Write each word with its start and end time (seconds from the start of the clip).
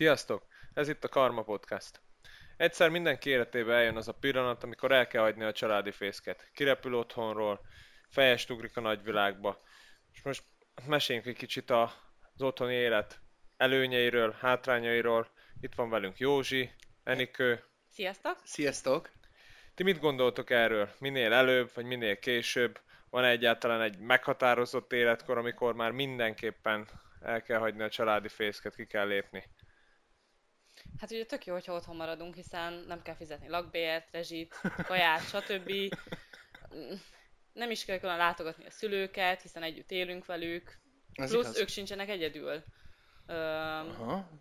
Sziasztok! 0.00 0.46
Ez 0.74 0.88
itt 0.88 1.04
a 1.04 1.08
Karma 1.08 1.42
Podcast. 1.42 2.00
Egyszer 2.56 2.90
mindenki 2.90 3.30
életébe 3.30 3.74
eljön 3.74 3.96
az 3.96 4.08
a 4.08 4.12
pillanat, 4.12 4.62
amikor 4.62 4.92
el 4.92 5.06
kell 5.06 5.22
hagyni 5.22 5.44
a 5.44 5.52
családi 5.52 5.90
fészket. 5.90 6.50
Kirepül 6.54 6.94
otthonról, 6.94 7.60
fejest 8.08 8.50
ugrik 8.50 8.76
a 8.76 8.80
nagyvilágba. 8.80 9.62
És 10.12 10.22
most 10.22 10.42
meséljünk 10.86 11.26
egy 11.26 11.36
kicsit 11.36 11.70
az 11.70 11.92
otthoni 12.38 12.74
élet 12.74 13.20
előnyeiről, 13.56 14.36
hátrányairól. 14.38 15.28
Itt 15.60 15.74
van 15.74 15.90
velünk 15.90 16.18
Józsi, 16.18 16.70
Enikő. 17.04 17.64
Sziasztok! 17.88 18.38
Sziasztok! 18.44 19.10
Ti 19.74 19.82
mit 19.82 20.00
gondoltok 20.00 20.50
erről? 20.50 20.90
Minél 20.98 21.32
előbb, 21.32 21.70
vagy 21.74 21.84
minél 21.84 22.18
később? 22.18 22.80
Van 23.10 23.24
egyáltalán 23.24 23.80
egy 23.80 23.98
meghatározott 23.98 24.92
életkor, 24.92 25.38
amikor 25.38 25.74
már 25.74 25.90
mindenképpen 25.90 26.88
el 27.22 27.42
kell 27.42 27.58
hagyni 27.58 27.82
a 27.82 27.88
családi 27.88 28.28
fészket, 28.28 28.74
ki 28.74 28.86
kell 28.86 29.06
lépni? 29.06 29.44
Hát 30.98 31.10
ugye 31.10 31.24
tök 31.24 31.44
jó, 31.44 31.52
hogyha 31.52 31.74
otthon 31.74 31.96
maradunk, 31.96 32.34
hiszen 32.34 32.72
nem 32.72 33.02
kell 33.02 33.14
fizetni 33.14 33.48
lakbért, 33.48 34.10
rezsit, 34.10 34.60
kaját, 34.86 35.28
stb. 35.28 35.72
Nem 37.52 37.70
is 37.70 37.84
kell 37.84 37.98
külön 37.98 38.16
látogatni 38.16 38.66
a 38.66 38.70
szülőket, 38.70 39.42
hiszen 39.42 39.62
együtt 39.62 39.90
élünk 39.90 40.26
velük. 40.26 40.78
Ez 41.12 41.30
Plusz 41.30 41.44
igaz. 41.44 41.58
ők 41.58 41.68
sincsenek 41.68 42.08
egyedül. 42.08 42.64
Ö, 43.26 43.80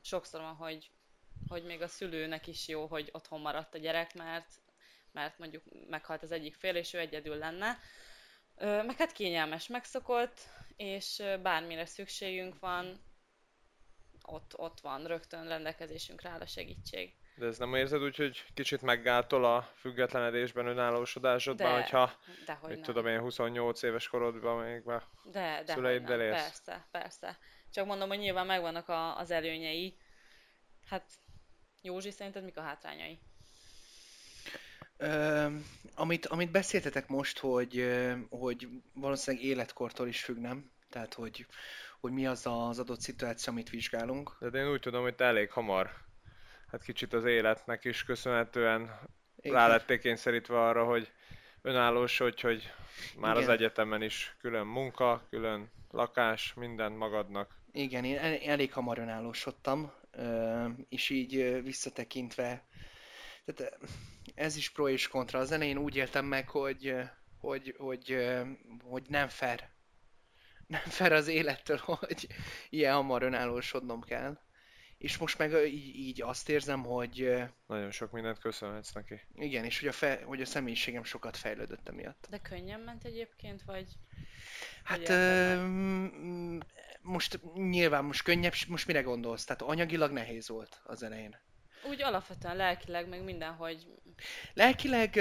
sokszor 0.02 0.42
van, 0.42 0.56
hogy, 0.56 0.92
hogy 1.48 1.64
még 1.64 1.82
a 1.82 1.88
szülőnek 1.88 2.48
is 2.48 2.68
jó, 2.68 2.86
hogy 2.86 3.10
otthon 3.12 3.42
maradt 3.42 3.76
a 3.76 3.78
gyerek, 3.78 4.14
mert, 4.14 4.62
mert 5.12 5.38
mondjuk 5.38 5.64
meghalt 5.90 6.24
az 6.24 6.32
egyik 6.32 6.56
fél, 6.56 6.76
és 6.76 6.94
ő 6.94 7.00
egyedül 7.00 7.36
lenne. 7.36 7.80
Ö, 8.56 8.84
meg 8.84 8.98
hát 8.98 9.12
kényelmes, 9.12 9.68
megszokott, 9.68 10.40
és 10.76 11.24
bármire 11.42 11.86
szükségünk 11.86 12.60
van, 12.60 13.00
ott, 14.32 14.54
ott 14.58 14.80
van, 14.80 15.06
rögtön 15.06 15.48
rendelkezésünkre 15.48 16.30
áll 16.30 16.40
a 16.40 16.46
segítség. 16.46 17.14
De 17.36 17.46
ez 17.46 17.58
nem 17.58 17.76
érzed 17.76 18.02
úgy, 18.02 18.16
hogy 18.16 18.46
kicsit 18.54 18.82
meggátol 18.82 19.46
a 19.46 19.70
függetlenedésben, 19.76 20.68
önállósodásodban, 20.68 21.72
de, 21.72 21.80
hogyha, 21.82 22.14
de 22.46 22.54
hogy 22.54 22.70
mit 22.70 22.82
tudom 22.82 23.08
én, 23.08 23.20
28 23.20 23.82
éves 23.82 24.08
korodban 24.08 24.66
még 24.66 24.84
be 24.84 25.08
de, 25.24 25.64
de 25.66 25.74
szüleiddel 25.74 26.22
élsz? 26.22 26.42
Persze, 26.42 26.88
persze. 26.92 27.38
Csak 27.72 27.86
mondom, 27.86 28.08
hogy 28.08 28.18
nyilván 28.18 28.46
megvannak 28.46 28.90
a, 28.90 29.18
az 29.18 29.32
előnyei. 29.32 29.98
Hát, 30.86 31.12
Józsi, 31.82 32.12
szerinted 32.12 32.44
mik 32.44 32.58
a 32.58 32.62
hátrányai? 32.62 33.20
Ö, 34.98 35.48
amit, 35.96 36.26
amit 36.26 36.52
beszéltetek 36.52 37.08
most, 37.08 37.40
hogy, 37.40 37.86
hogy 38.30 38.68
valószínűleg 38.94 39.46
életkortól 39.46 40.08
is 40.08 40.24
függ, 40.24 40.38
nem? 40.38 40.72
Tehát, 40.90 41.14
hogy, 41.14 41.46
hogy 42.00 42.12
mi 42.12 42.28
az 42.28 42.46
az 42.46 42.80
adott 42.80 43.00
szituáció, 43.00 43.54
amit 43.54 43.70
vizsgálunk. 43.70 44.36
De 44.40 44.60
én 44.60 44.72
úgy 44.72 44.80
tudom, 44.80 45.02
hogy 45.02 45.16
te 45.16 45.26
elég 45.26 45.52
hamar, 45.52 45.92
hát 46.72 46.84
kicsit 46.84 47.14
az 47.14 47.26
életnek 47.26 47.86
is 47.86 48.04
köszönhetően 48.04 49.00
Igen. 49.36 49.54
rá 49.54 49.68
lették 49.68 50.02
kényszerítve 50.02 50.62
arra, 50.62 50.86
hogy 50.86 51.12
önállósodj, 51.62 52.42
hogy 52.42 52.72
már 53.18 53.36
Igen. 53.36 53.44
az 53.44 53.54
egyetemen 53.56 54.02
is 54.02 54.36
külön 54.42 54.66
munka, 54.66 55.26
külön 55.30 55.72
lakás, 55.92 56.54
minden 56.54 56.92
magadnak. 56.92 57.58
Igen, 57.72 58.04
én 58.04 58.18
elég 58.46 58.74
hamar 58.74 59.00
önállósodtam, 59.00 59.94
és 60.90 61.10
így 61.10 61.62
visszatekintve, 61.64 62.68
tehát 63.46 63.78
ez 64.36 64.56
is 64.56 64.70
pro 64.70 64.88
és 64.90 65.08
kontra. 65.08 65.40
Az 65.40 65.52
elején 65.52 65.78
úgy 65.78 65.96
éltem 65.96 66.26
meg, 66.26 66.50
hogy, 66.50 66.96
hogy, 67.40 67.76
hogy, 67.78 68.18
hogy 68.84 69.04
nem 69.08 69.28
fair 69.28 69.70
nem 70.70 70.82
fel 70.82 71.12
az 71.12 71.28
élettől, 71.28 71.78
hogy 71.86 72.28
ilyen 72.70 72.94
hamar 72.94 73.24
önállósodnom 73.24 74.02
kell. 74.02 74.38
És 74.98 75.18
most 75.18 75.38
meg 75.38 75.52
így, 75.66 75.96
így 75.96 76.22
azt 76.22 76.50
érzem, 76.50 76.84
hogy... 76.84 77.44
Nagyon 77.68 77.92
sok 77.92 78.12
mindent 78.12 78.40
köszönhetsz 78.40 78.92
neki. 78.92 79.22
Igen, 79.36 79.66
és 79.66 79.80
hogy 79.80 79.88
a, 79.88 79.92
fe, 79.92 80.22
hogy 80.26 80.42
a 80.42 80.46
személyiségem 80.46 81.04
sokat 81.04 81.38
fejlődött 81.38 81.88
emiatt. 81.88 82.28
De 82.30 82.38
könnyen 82.38 82.80
ment 82.80 83.04
egyébként, 83.04 83.62
vagy... 83.62 83.88
Hát 84.84 85.10
ö, 85.10 85.66
most 87.02 87.40
nyilván 87.54 88.04
most 88.04 88.24
könnyebb, 88.24 88.54
most 88.68 88.88
mire 88.88 89.02
gondolsz? 89.02 89.46
Tehát 89.46 89.62
anyagilag 89.62 90.12
nehéz 90.12 90.48
volt 90.48 90.82
az 90.84 91.04
elején. 91.04 91.36
Úgy 91.84 92.02
alapvetően 92.02 92.56
lelkileg, 92.56 93.08
meg 93.08 93.24
mindenhogy... 93.24 93.88
Lelkileg 94.54 95.20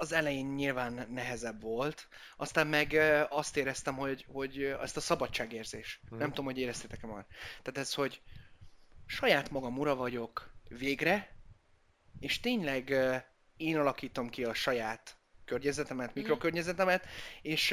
az 0.00 0.12
elején 0.12 0.46
nyilván 0.46 1.06
nehezebb 1.10 1.62
volt, 1.62 2.08
aztán 2.36 2.66
meg 2.66 2.92
azt 3.28 3.56
éreztem, 3.56 3.94
hogy, 3.94 4.24
hogy 4.28 4.62
ezt 4.62 4.96
a 4.96 5.00
szabadságérzés. 5.00 6.00
Hmm. 6.08 6.18
Nem 6.18 6.28
tudom, 6.28 6.44
hogy 6.44 6.58
éreztétek-e 6.58 7.06
már. 7.06 7.26
Tehát 7.62 7.78
ez, 7.78 7.94
hogy 7.94 8.20
saját 9.06 9.50
magam 9.50 9.78
ura 9.78 9.94
vagyok 9.94 10.50
végre, 10.68 11.36
és 12.20 12.40
tényleg 12.40 12.94
én 13.56 13.78
alakítom 13.78 14.28
ki 14.28 14.44
a 14.44 14.54
saját 14.54 15.16
környezetemet, 15.44 16.08
mhm. 16.08 16.18
mikrokörnyezetemet, 16.18 17.06
és... 17.42 17.70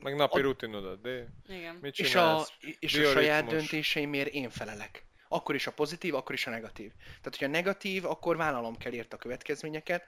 Meg 0.00 0.16
napi 0.16 0.38
a, 0.38 0.42
rutinodat, 0.42 1.00
de 1.00 1.26
Igen. 1.48 1.78
mit 1.80 1.98
És 1.98 2.14
a, 2.14 2.46
és 2.78 2.98
a 2.98 3.10
saját 3.10 3.46
döntéseimért 3.46 4.28
én 4.28 4.50
felelek. 4.50 5.06
Akkor 5.28 5.54
is 5.54 5.66
a 5.66 5.72
pozitív, 5.72 6.14
akkor 6.14 6.34
is 6.34 6.46
a 6.46 6.50
negatív. 6.50 6.92
Tehát, 7.04 7.24
hogyha 7.24 7.46
negatív, 7.46 8.04
akkor 8.04 8.36
vállalom 8.36 8.76
kell 8.76 8.92
ért 8.92 9.12
a 9.12 9.16
következményeket, 9.16 10.06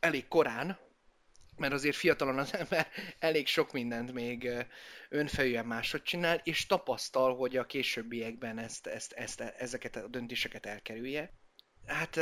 elég 0.00 0.28
korán, 0.28 0.78
mert 1.56 1.72
azért 1.72 1.96
fiatalon 1.96 2.38
az 2.38 2.54
ember 2.54 2.88
elég 3.18 3.46
sok 3.46 3.72
mindent 3.72 4.12
még 4.12 4.66
önfejűen 5.08 5.66
máshogy 5.66 6.02
csinál, 6.02 6.40
és 6.44 6.66
tapasztal, 6.66 7.36
hogy 7.36 7.56
a 7.56 7.66
későbbiekben 7.66 8.58
ezt, 8.58 8.86
ezt, 8.86 9.12
ezt, 9.12 9.40
ezeket 9.40 9.96
a 9.96 10.08
döntéseket 10.08 10.66
elkerülje. 10.66 11.32
Hát 11.86 12.14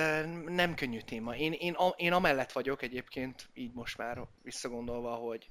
nem 0.46 0.74
könnyű 0.74 1.00
téma. 1.00 1.36
Én, 1.36 1.52
én, 1.52 1.76
én 1.96 2.12
amellett 2.12 2.52
vagyok 2.52 2.82
egyébként, 2.82 3.48
így 3.54 3.72
most 3.72 3.96
már 3.98 4.20
visszagondolva, 4.42 5.14
hogy, 5.14 5.48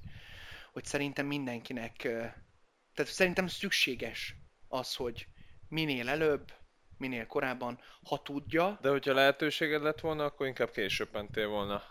hogy 0.72 0.84
szerintem 0.84 1.26
mindenkinek, 1.26 1.96
tehát 2.94 3.12
szerintem 3.12 3.46
szükséges 3.46 4.34
az, 4.68 4.94
hogy 4.94 5.26
minél 5.68 6.08
előbb, 6.08 6.52
minél 6.96 7.26
korábban, 7.26 7.80
ha 8.08 8.22
tudja. 8.22 8.78
De 8.82 8.88
hogyha 8.88 9.14
lehetőséged 9.14 9.82
lett 9.82 10.00
volna, 10.00 10.24
akkor 10.24 10.46
inkább 10.46 10.70
később 10.70 11.08
mentél 11.12 11.48
volna 11.48 11.82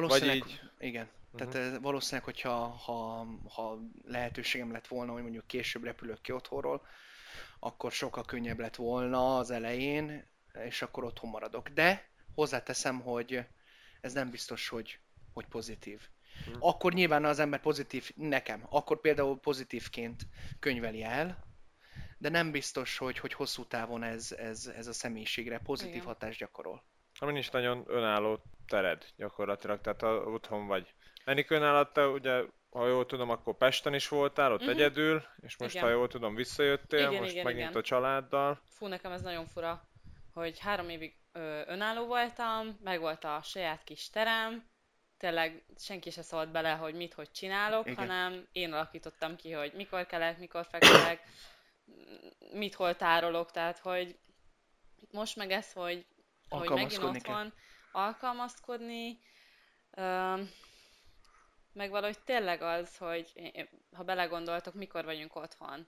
Valószínűleg, 0.00 0.38
Vagy 0.38 0.50
így... 0.50 0.60
igen. 0.78 1.08
Uh-huh. 1.32 1.52
Tehát 1.52 1.78
valószínűleg, 1.80 2.24
hogyha 2.24 2.66
ha, 2.66 3.26
ha 3.48 3.78
lehetőségem 4.04 4.72
lett 4.72 4.86
volna, 4.86 5.12
hogy 5.12 5.22
mondjuk 5.22 5.46
később 5.46 5.84
repülök 5.84 6.20
ki 6.20 6.32
otthonról, 6.32 6.86
akkor 7.58 7.92
sokkal 7.92 8.24
könnyebb 8.24 8.58
lett 8.58 8.76
volna 8.76 9.36
az 9.36 9.50
elején, 9.50 10.26
és 10.64 10.82
akkor 10.82 11.04
otthon 11.04 11.30
maradok. 11.30 11.68
De 11.68 12.08
hozzáteszem, 12.34 13.00
hogy 13.00 13.46
ez 14.00 14.12
nem 14.12 14.30
biztos, 14.30 14.68
hogy, 14.68 14.98
hogy 15.32 15.46
pozitív. 15.46 16.00
Uh-huh. 16.46 16.68
Akkor 16.68 16.92
nyilván 16.92 17.24
az 17.24 17.38
ember 17.38 17.60
pozitív, 17.60 18.10
nekem, 18.16 18.66
akkor 18.68 19.00
például 19.00 19.38
pozitívként 19.38 20.26
könyveli 20.58 21.02
el, 21.02 21.44
de 22.18 22.28
nem 22.28 22.50
biztos, 22.50 22.98
hogy, 22.98 23.18
hogy 23.18 23.32
hosszú 23.32 23.64
távon 23.64 24.02
ez, 24.02 24.32
ez, 24.32 24.66
ez 24.76 24.86
a 24.86 24.92
személyiségre 24.92 25.58
pozitív 25.58 25.94
Igen. 25.94 26.06
hatást 26.06 26.38
gyakorol. 26.38 26.84
Ami 27.18 27.32
nincs 27.32 27.52
nagyon 27.52 27.84
önálló 27.86 28.42
tered 28.66 29.06
gyakorlatilag, 29.16 29.80
tehát 29.80 30.02
a, 30.02 30.08
otthon 30.08 30.66
vagy. 30.66 30.94
Enikőn 31.24 31.62
alatt 31.62 31.92
te 31.92 32.06
ugye, 32.06 32.42
ha 32.70 32.86
jól 32.86 33.06
tudom, 33.06 33.30
akkor 33.30 33.56
Pesten 33.56 33.94
is 33.94 34.08
voltál, 34.08 34.52
ott 34.52 34.60
uh-huh. 34.60 34.74
egyedül, 34.74 35.22
és 35.40 35.56
most, 35.56 35.74
igen. 35.74 35.86
ha 35.86 35.92
jól 35.92 36.08
tudom, 36.08 36.34
visszajöttél, 36.34 37.08
igen, 37.08 37.20
most 37.20 37.32
igen, 37.32 37.44
megint 37.44 37.68
igen. 37.68 37.80
a 37.80 37.84
családdal. 37.84 38.60
Fú, 38.68 38.86
nekem 38.86 39.12
ez 39.12 39.22
nagyon 39.22 39.46
fura, 39.46 39.88
hogy 40.32 40.58
három 40.58 40.88
évig 40.88 41.16
ö, 41.32 41.60
önálló 41.66 42.06
voltam, 42.06 42.78
meg 42.82 43.00
volt 43.00 43.24
a 43.24 43.40
saját 43.42 43.84
kis 43.84 44.10
terem, 44.10 44.68
tényleg 45.18 45.64
senki 45.78 46.10
se 46.10 46.22
szólt 46.22 46.50
bele, 46.50 46.70
hogy 46.72 46.94
mit, 46.94 47.14
hogy 47.14 47.30
csinálok, 47.30 47.86
igen. 47.86 47.96
hanem 47.96 48.46
én 48.52 48.72
alakítottam 48.72 49.36
ki, 49.36 49.52
hogy 49.52 49.72
mikor 49.74 50.06
kelek, 50.06 50.38
mikor 50.38 50.66
fekszek, 50.70 51.22
mit 52.52 52.74
hol 52.74 52.96
tárolok, 52.96 53.50
tehát 53.50 53.78
hogy 53.78 54.18
most 55.10 55.36
meg 55.36 55.50
ez, 55.50 55.72
hogy, 55.72 56.06
hogy 56.48 56.68
megint 56.68 57.02
ott 57.02 57.26
van, 57.26 57.52
alkalmazkodni, 57.96 59.18
meg 61.72 61.90
valahogy 61.90 62.18
tényleg 62.24 62.62
az, 62.62 62.96
hogy 62.96 63.32
ha 63.92 64.02
belegondoltok, 64.02 64.74
mikor 64.74 65.04
vagyunk 65.04 65.36
otthon. 65.36 65.86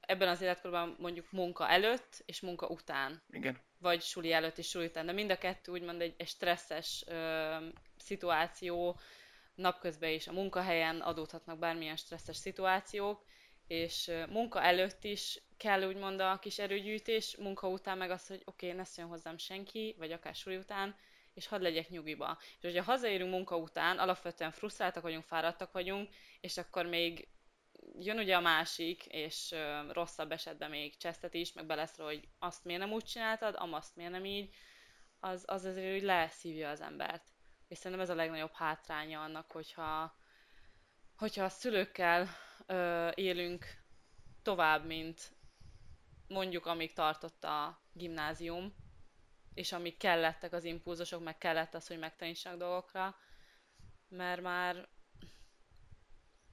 Ebben 0.00 0.28
az 0.28 0.40
életkorban 0.40 0.96
mondjuk 0.98 1.30
munka 1.30 1.68
előtt 1.68 2.22
és 2.26 2.40
munka 2.40 2.66
után. 2.66 3.22
Igen. 3.30 3.60
Vagy 3.78 4.02
suli 4.02 4.32
előtt 4.32 4.58
és 4.58 4.68
suli 4.68 4.86
után. 4.86 5.06
De 5.06 5.12
mind 5.12 5.30
a 5.30 5.38
kettő 5.38 5.72
úgymond 5.72 6.00
egy, 6.00 6.14
egy 6.16 6.28
stresszes 6.28 7.04
ö, 7.06 7.56
szituáció, 7.96 9.00
napközben 9.54 10.10
is 10.10 10.26
a 10.26 10.32
munkahelyen 10.32 11.00
adódhatnak 11.00 11.58
bármilyen 11.58 11.96
stresszes 11.96 12.36
szituációk, 12.36 13.24
és 13.66 14.10
munka 14.28 14.62
előtt 14.62 15.04
is 15.04 15.42
kell 15.56 15.82
úgymond 15.82 16.20
a 16.20 16.38
kis 16.38 16.58
erőgyűjtés, 16.58 17.36
munka 17.36 17.68
után 17.68 17.98
meg 17.98 18.10
az, 18.10 18.26
hogy 18.26 18.42
oké, 18.44 18.66
okay, 18.66 18.78
ne 18.78 18.84
szóljon 18.84 19.12
hozzám 19.12 19.38
senki, 19.38 19.94
vagy 19.98 20.12
akár 20.12 20.34
suli 20.34 20.56
után, 20.56 20.96
és 21.36 21.46
hadd 21.46 21.62
legyek 21.62 21.88
nyugiba. 21.88 22.38
És 22.40 22.62
hogyha 22.62 22.82
hazaérünk 22.82 23.30
munka 23.30 23.56
után, 23.56 23.98
alapvetően 23.98 24.50
frusztráltak 24.50 25.02
vagyunk, 25.02 25.24
fáradtak 25.24 25.72
vagyunk, 25.72 26.14
és 26.40 26.56
akkor 26.56 26.86
még 26.86 27.28
jön 27.98 28.18
ugye 28.18 28.36
a 28.36 28.40
másik, 28.40 29.06
és 29.06 29.54
rosszabb 29.88 30.32
esetben 30.32 30.70
még 30.70 30.96
csesztet 30.96 31.34
is, 31.34 31.52
meg 31.52 31.66
belesz 31.66 31.96
hogy 31.96 32.28
azt 32.38 32.64
miért 32.64 32.80
nem 32.80 32.92
úgy 32.92 33.04
csináltad, 33.04 33.54
amazt 33.58 33.96
miért 33.96 34.10
nem 34.10 34.24
így, 34.24 34.54
az, 35.20 35.44
az 35.46 35.64
azért 35.64 35.94
úgy 35.94 36.02
leszívja 36.02 36.70
az 36.70 36.80
embert. 36.80 37.24
És 37.68 37.78
szerintem 37.78 38.00
ez 38.00 38.10
a 38.10 38.14
legnagyobb 38.14 38.52
hátránya 38.52 39.22
annak, 39.22 39.52
hogyha, 39.52 40.16
hogyha 41.16 41.44
a 41.44 41.48
szülőkkel 41.48 42.28
ö, 42.66 43.10
élünk 43.14 43.66
tovább, 44.42 44.84
mint 44.86 45.30
mondjuk 46.28 46.66
amíg 46.66 46.92
tartott 46.92 47.44
a 47.44 47.82
gimnázium, 47.92 48.74
és 49.56 49.72
amíg 49.72 49.96
kellettek 49.96 50.52
az 50.52 50.64
impulzusok, 50.64 51.24
meg 51.24 51.38
kellett 51.38 51.74
az, 51.74 51.86
hogy 51.86 51.98
megtanítsanak 51.98 52.58
dolgokra, 52.58 53.16
mert 54.08 54.40
már 54.40 54.88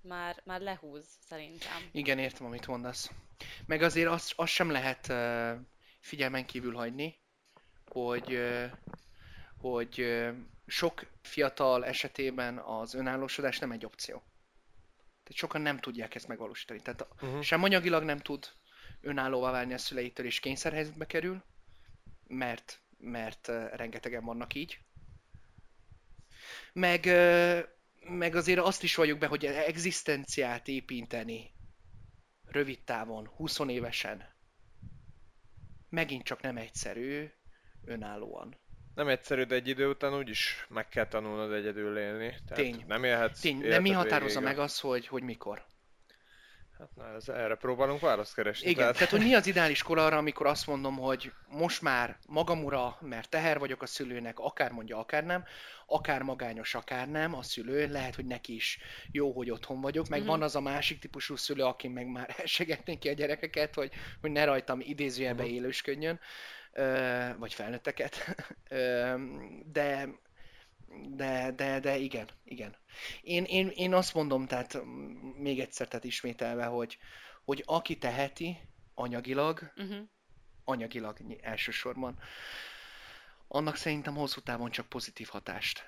már, 0.02 0.42
már 0.46 0.62
lehúz, 0.62 1.06
szerintem. 1.28 1.90
Igen, 1.92 2.20
értem, 2.20 2.46
amit 2.46 2.68
mondasz. 2.68 3.12
Meg 3.66 3.82
azért 3.82 4.10
azt, 4.10 4.34
azt 4.36 4.52
sem 4.52 4.72
lehet 4.72 5.08
uh, 5.08 5.52
figyelmen 6.00 6.46
kívül 6.46 6.76
hagyni, 6.76 7.20
hogy, 7.86 8.34
uh, 8.34 8.72
hogy 9.58 10.00
uh, 10.02 10.36
sok 10.68 11.06
fiatal 11.22 11.86
esetében 11.86 12.58
az 12.58 12.94
önállósodás 12.94 13.60
nem 13.60 13.72
egy 13.72 13.86
opció. 13.86 14.16
Tehát 15.24 15.40
sokan 15.40 15.62
nem 15.62 15.80
tudják 15.80 16.16
ezt 16.16 16.28
megvalósítani. 16.28 16.82
Tehát 16.82 17.08
uh-huh. 17.22 17.42
sem 17.42 17.64
anyagilag 17.64 18.04
nem 18.04 18.20
tud 18.20 18.52
önállóvá 19.02 19.52
válni 19.52 19.74
a 19.74 19.78
szüleitől, 19.78 20.26
és 20.26 20.40
kényszerhelyzetbe 20.40 21.06
kerül, 21.06 21.44
mert, 22.28 22.83
mert 23.04 23.48
rengetegen 23.76 24.26
vannak 24.26 24.54
így. 24.54 24.80
Meg 26.74 27.06
meg 28.10 28.36
azért 28.36 28.60
azt 28.60 28.84
is 28.84 28.96
vagyok 28.96 29.18
be, 29.18 29.28
hogy 29.28 29.46
egzisztenciát 29.46 30.68
építeni 30.68 31.52
rövid 32.46 32.84
távon, 32.84 33.28
20 33.28 33.60
évesen, 33.68 34.24
megint 35.90 36.24
csak 36.24 36.42
nem 36.42 36.58
egyszerű, 36.58 37.30
önállóan. 37.86 38.58
Nem 38.96 39.08
egyszerű, 39.08 39.44
de 39.44 39.56
egy 39.56 39.68
idő 39.68 39.90
után 39.90 40.18
úgyis 40.18 40.66
meg 40.70 40.88
kell 40.88 41.08
tanulnod 41.08 41.54
egyedül 41.54 41.98
élni. 41.98 42.30
Tehát 42.30 42.64
Tény. 42.64 42.84
Nem 42.88 43.04
élhetsz 43.04 43.40
Tény, 43.40 43.60
de 43.60 43.80
mi 43.80 43.92
határozza 43.92 44.40
meg 44.40 44.60
azt, 44.60 44.80
hogy, 44.80 45.08
hogy 45.08 45.24
mikor? 45.24 45.66
Hát 46.80 46.96
na, 46.96 47.16
ez, 47.16 47.30
erre 47.30 47.56
próbálunk 47.56 48.00
választ 48.00 48.34
keresni. 48.34 48.70
Igen, 48.70 48.80
tehát... 48.80 48.94
tehát 48.94 49.10
hogy 49.10 49.24
mi 49.24 49.34
az 49.34 49.48
ideális 49.48 49.84
kor 49.84 49.98
arra, 49.98 50.18
amikor 50.18 50.46
azt 50.46 50.68
mondom, 50.68 50.98
hogy 50.98 51.32
most 51.48 51.82
már 51.82 52.18
magamura, 52.28 52.98
mert 53.02 53.30
teher 53.30 53.60
vagyok 53.60 53.82
a 53.82 53.86
szülőnek, 53.86 54.40
akár 54.40 54.72
mondja, 54.72 54.98
akár 54.98 55.24
nem, 55.24 55.44
akár 55.86 56.22
magányos, 56.22 56.76
akár 56.76 57.10
nem, 57.10 57.36
a 57.36 57.44
szülő, 57.44 57.88
lehet, 57.88 58.16
hogy 58.16 58.26
neki 58.26 58.56
is 58.56 58.80
jó, 59.12 59.32
hogy 59.32 59.52
otthon 59.52 59.82
vagyok, 59.82 60.08
meg 60.08 60.20
mm-hmm. 60.20 60.28
van 60.28 60.42
az 60.42 60.56
a 60.56 60.62
másik 60.62 61.00
típusú 61.00 61.36
szülő, 61.36 61.64
aki 61.64 61.88
meg 61.88 62.08
már 62.08 62.36
elsegetné 62.42 62.96
ki 62.96 63.10
a 63.10 63.14
gyerekeket, 63.14 63.74
hogy, 63.74 63.92
hogy 64.22 64.32
ne 64.32 64.46
rajtam 64.46 64.80
idézőjelbe 64.80 65.44
mm-hmm. 65.44 65.54
élősködjön, 65.54 66.20
vagy 67.38 67.54
felnőtteket, 67.54 68.36
de 69.74 70.08
de, 71.02 71.52
de, 71.52 71.80
de 71.80 71.98
igen, 71.98 72.30
igen. 72.44 72.76
Én, 73.22 73.44
én, 73.44 73.68
én 73.68 73.94
azt 73.94 74.14
mondom, 74.14 74.48
tehát 74.48 74.78
még 75.36 75.60
egyszer, 75.60 75.88
tehát 75.88 76.06
ismételve, 76.06 76.66
hogy, 76.66 76.98
hogy 77.44 77.64
aki 77.66 77.98
teheti 77.98 78.58
anyagilag, 78.94 79.72
uh-huh. 79.76 80.08
anyagilag 80.64 81.18
elsősorban, 81.42 82.20
annak 83.48 83.76
szerintem 83.76 84.16
hosszú 84.16 84.42
távon 84.42 84.72
csak 84.72 84.86
pozitív 84.90 85.28
hatást 85.28 85.84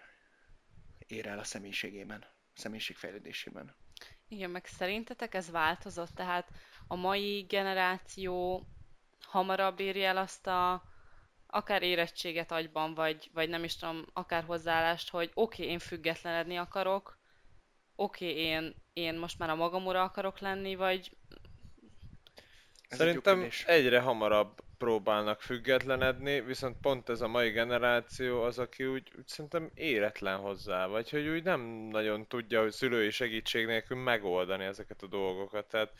ér 1.07 1.27
el 1.27 1.39
a 1.39 1.43
személyiségében, 1.43 2.21
a 2.55 2.59
személyiségfejlődésében. 2.59 3.75
Igen, 4.27 4.49
meg 4.49 4.65
szerintetek 4.65 5.33
ez 5.33 5.49
változott? 5.51 6.15
Tehát 6.15 6.51
a 6.87 6.95
mai 6.95 7.41
generáció 7.41 8.65
hamarabb 9.21 9.79
éri 9.79 10.03
el 10.03 10.17
azt 10.17 10.47
a 10.47 10.83
akár 11.55 11.83
érettséget 11.83 12.51
agyban, 12.51 12.93
vagy, 12.93 13.29
vagy 13.33 13.49
nem 13.49 13.63
is 13.63 13.75
tudom, 13.75 14.05
akár 14.13 14.43
hozzáállást, 14.43 15.09
hogy 15.09 15.31
oké, 15.33 15.61
okay, 15.61 15.73
én 15.73 15.79
függetlenedni 15.79 16.55
akarok, 16.55 17.17
oké, 17.95 18.29
okay, 18.29 18.41
én, 18.41 18.75
én 18.93 19.15
most 19.15 19.39
már 19.39 19.49
a 19.49 19.55
magam 19.55 19.85
ura 19.85 20.03
akarok 20.03 20.39
lenni, 20.39 20.75
vagy... 20.75 21.11
Ez 22.87 22.97
Szerintem 22.97 23.49
egyre 23.65 23.99
hamarabb 23.99 24.63
próbálnak 24.77 25.41
függetlenedni, 25.41 26.41
viszont 26.41 26.77
pont 26.81 27.09
ez 27.09 27.21
a 27.21 27.27
mai 27.27 27.49
generáció 27.49 28.41
az, 28.41 28.59
aki 28.59 28.85
úgy, 28.85 29.11
úgy 29.17 29.27
szerintem 29.27 29.71
éretlen 29.73 30.37
hozzá, 30.37 30.87
vagy 30.87 31.09
hogy 31.09 31.27
úgy 31.27 31.43
nem 31.43 31.61
nagyon 31.91 32.27
tudja, 32.27 32.61
hogy 32.61 32.71
szülői 32.71 33.09
segítség 33.09 33.65
nélkül 33.65 33.97
megoldani 33.97 34.63
ezeket 34.63 35.01
a 35.01 35.07
dolgokat. 35.07 35.65
Tehát 35.65 35.93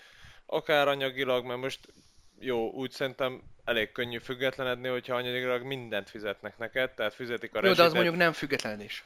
akár 0.46 0.88
anyagilag, 0.88 1.46
mert 1.46 1.60
most 1.60 1.94
jó, 2.40 2.72
úgy 2.72 2.92
szerintem 2.92 3.42
elég 3.66 3.92
könnyű 3.92 4.20
függetlenedni, 4.20 4.88
hogyha 4.88 5.16
anyagilag 5.16 5.64
mindent 5.64 6.10
fizetnek 6.10 6.58
neked, 6.58 6.94
tehát 6.94 7.14
fizetik 7.14 7.56
a. 7.56 7.66
Jó, 7.66 7.74
de 7.74 7.84
az 7.84 7.94
mondjuk 7.94 8.16
nem 8.16 8.34
függetlenedés. 8.34 9.04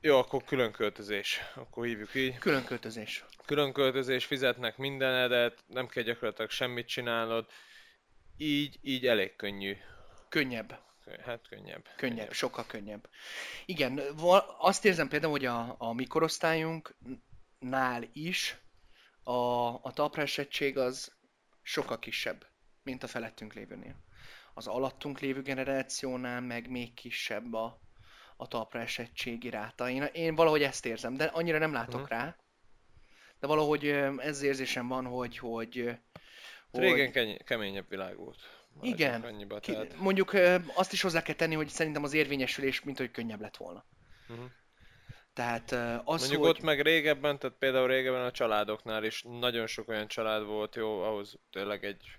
Jó, 0.00 0.18
akkor 0.18 0.44
külön 0.44 0.72
költözés. 0.72 1.40
Akkor 1.54 1.86
hívjuk 1.86 2.14
így. 2.14 2.38
Külön 2.38 2.64
költözés. 2.64 3.24
Külön 3.46 3.72
költözés, 3.72 4.24
fizetnek 4.24 4.76
mindenedet, 4.76 5.64
nem 5.66 5.86
kell 5.86 6.02
gyakorlatilag 6.02 6.50
semmit 6.50 6.86
csinálnod. 6.86 7.46
Így, 8.36 8.78
így 8.82 9.06
elég 9.06 9.36
könnyű. 9.36 9.76
Könnyebb. 10.28 10.86
Hát 11.24 11.48
könnyebb. 11.48 11.48
Könnyebb, 11.48 11.88
könnyebb. 11.96 12.32
sokkal 12.32 12.66
könnyebb. 12.66 13.08
Igen, 13.66 14.00
azt 14.58 14.84
érzem 14.84 15.08
például, 15.08 15.32
hogy 15.32 15.44
a, 15.44 15.74
a 15.78 15.92
mikorosztályunknál 15.92 18.08
is 18.12 18.56
a, 19.22 19.32
a 19.82 19.92
talpraesettség 19.94 20.78
az 20.78 21.16
sokkal 21.62 21.98
kisebb, 21.98 22.46
mint 22.88 23.02
a 23.02 23.06
felettünk 23.06 23.52
lévőnél. 23.52 23.94
Az 24.54 24.66
alattunk 24.66 25.20
lévő 25.20 25.42
generációnál 25.42 26.40
meg 26.40 26.70
még 26.70 26.94
kisebb 26.94 27.52
a, 27.52 27.80
a 28.36 28.46
talpra 28.46 28.80
esettségi 28.80 29.50
ráta. 29.50 29.90
Én, 29.90 30.02
én 30.02 30.34
valahogy 30.34 30.62
ezt 30.62 30.86
érzem, 30.86 31.14
de 31.14 31.24
annyira 31.24 31.58
nem 31.58 31.72
látok 31.72 31.94
uh-huh. 31.94 32.08
rá. 32.08 32.36
De 33.40 33.46
valahogy 33.46 33.86
ez 34.18 34.42
érzésem 34.42 34.88
van, 34.88 35.04
hogy... 35.04 35.38
hogy, 35.38 35.98
hogy 36.70 36.80
Régen 36.80 37.12
keny- 37.12 37.44
keményebb 37.44 37.88
világ 37.88 38.16
volt. 38.16 38.38
Igen. 38.80 39.22
Annyiba, 39.22 39.60
Ki, 39.60 39.72
tehát... 39.72 39.96
Mondjuk 39.96 40.32
azt 40.74 40.92
is 40.92 41.02
hozzá 41.02 41.22
kell 41.22 41.34
tenni, 41.34 41.54
hogy 41.54 41.68
szerintem 41.68 42.02
az 42.02 42.12
érvényesülés, 42.12 42.82
mint 42.82 42.98
hogy 42.98 43.10
könnyebb 43.10 43.40
lett 43.40 43.56
volna. 43.56 43.84
Uh-huh. 44.28 44.46
Tehát 45.32 45.72
az, 46.04 46.20
Mondjuk 46.20 46.40
hogy... 46.40 46.50
ott 46.50 46.60
meg 46.60 46.80
régebben, 46.80 47.38
tehát 47.38 47.56
például 47.56 47.86
régebben 47.86 48.24
a 48.24 48.30
családoknál 48.30 49.04
is 49.04 49.22
nagyon 49.22 49.66
sok 49.66 49.88
olyan 49.88 50.08
család 50.08 50.44
volt, 50.44 50.76
jó, 50.76 51.02
ahhoz 51.02 51.38
tényleg 51.50 51.84
egy 51.84 52.18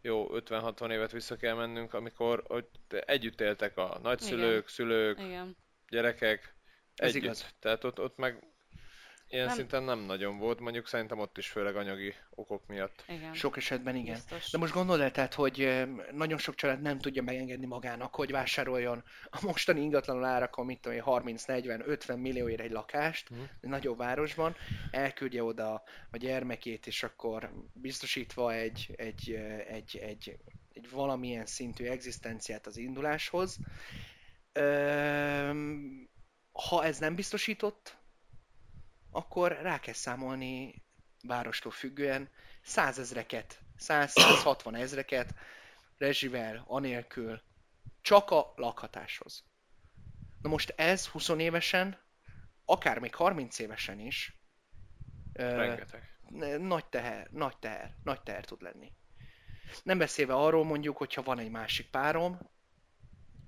jó 0.00 0.28
50-60 0.32 0.90
évet 0.90 1.12
vissza 1.12 1.36
kell 1.36 1.54
mennünk, 1.54 1.94
amikor 1.94 2.42
hogy 2.46 2.68
együtt 2.88 3.40
éltek 3.40 3.76
a 3.76 3.98
nagyszülők, 4.02 4.48
Igen. 4.50 4.62
szülők, 4.66 5.20
Igen. 5.20 5.56
gyerekek, 5.88 6.56
Ez 6.94 7.08
együtt. 7.08 7.22
igaz. 7.22 7.54
Tehát 7.58 7.84
ott, 7.84 8.00
ott 8.00 8.16
meg 8.16 8.48
Ilyen 9.28 9.46
nem... 9.46 9.54
szinten 9.54 9.82
nem 9.82 9.98
nagyon 9.98 10.38
volt, 10.38 10.60
mondjuk 10.60 10.86
szerintem 10.86 11.18
ott 11.18 11.38
is 11.38 11.48
főleg 11.48 11.76
anyagi 11.76 12.14
okok 12.30 12.66
miatt. 12.66 13.04
Igen. 13.08 13.34
Sok 13.34 13.56
esetben 13.56 13.96
igen. 13.96 14.14
Biztos. 14.14 14.50
De 14.50 14.58
most 14.58 14.72
gondold 14.72 15.00
el, 15.00 15.10
tehát, 15.10 15.34
hogy 15.34 15.86
nagyon 16.12 16.38
sok 16.38 16.54
család 16.54 16.80
nem 16.80 16.98
tudja 16.98 17.22
megengedni 17.22 17.66
magának, 17.66 18.14
hogy 18.14 18.30
vásároljon 18.30 19.04
a 19.30 19.38
mostani 19.42 19.80
ingatlan 19.80 20.24
árakon, 20.24 20.66
mit 20.66 20.80
tudom 20.80 20.98
30-40-50 21.04 22.20
millióért 22.20 22.60
egy 22.60 22.70
lakást, 22.70 23.34
mm. 23.34 23.42
egy 23.60 23.68
nagyobb 23.70 23.98
városban, 23.98 24.56
elküldje 24.90 25.42
oda 25.42 25.82
a 26.10 26.16
gyermekét, 26.16 26.86
és 26.86 27.02
akkor 27.02 27.52
biztosítva 27.72 28.52
egy, 28.52 28.94
egy, 28.96 29.30
egy, 29.68 29.96
egy, 29.96 30.38
egy 30.72 30.90
valamilyen 30.90 31.46
szintű 31.46 31.84
egzisztenciát 31.84 32.66
az 32.66 32.76
induláshoz. 32.76 33.58
ha 36.52 36.84
ez 36.84 36.98
nem 36.98 37.14
biztosított, 37.14 37.96
akkor 39.10 39.58
rá 39.62 39.80
kell 39.80 39.94
számolni 39.94 40.82
várostól 41.22 41.72
függően 41.72 42.30
százezreket, 42.62 43.60
100-160 43.78 44.76
ezreket 44.76 45.34
rezsivel, 45.98 46.64
anélkül, 46.66 47.42
csak 48.00 48.30
a 48.30 48.52
lakhatáshoz. 48.56 49.44
Na 50.42 50.48
most 50.48 50.74
ez 50.76 51.06
20 51.06 51.28
évesen, 51.28 51.98
akár 52.64 52.98
még 52.98 53.14
30 53.14 53.58
évesen 53.58 53.98
is 53.98 54.36
Rengeteg. 55.36 56.18
Ö, 56.40 56.58
nagy 56.58 56.86
teher, 56.86 57.28
nagy 57.30 57.56
teher, 57.58 57.96
nagy 58.02 58.22
teher 58.22 58.44
tud 58.44 58.62
lenni. 58.62 58.92
Nem 59.82 59.98
beszélve 59.98 60.34
arról 60.34 60.64
mondjuk, 60.64 60.96
hogyha 60.96 61.22
van 61.22 61.38
egy 61.38 61.50
másik 61.50 61.90
párom, 61.90 62.38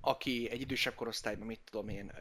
aki 0.01 0.49
egy 0.49 0.61
idősebb 0.61 0.95
korosztályban, 0.95 1.47
mit 1.47 1.61
tudom 1.71 1.89
én, 1.89 2.11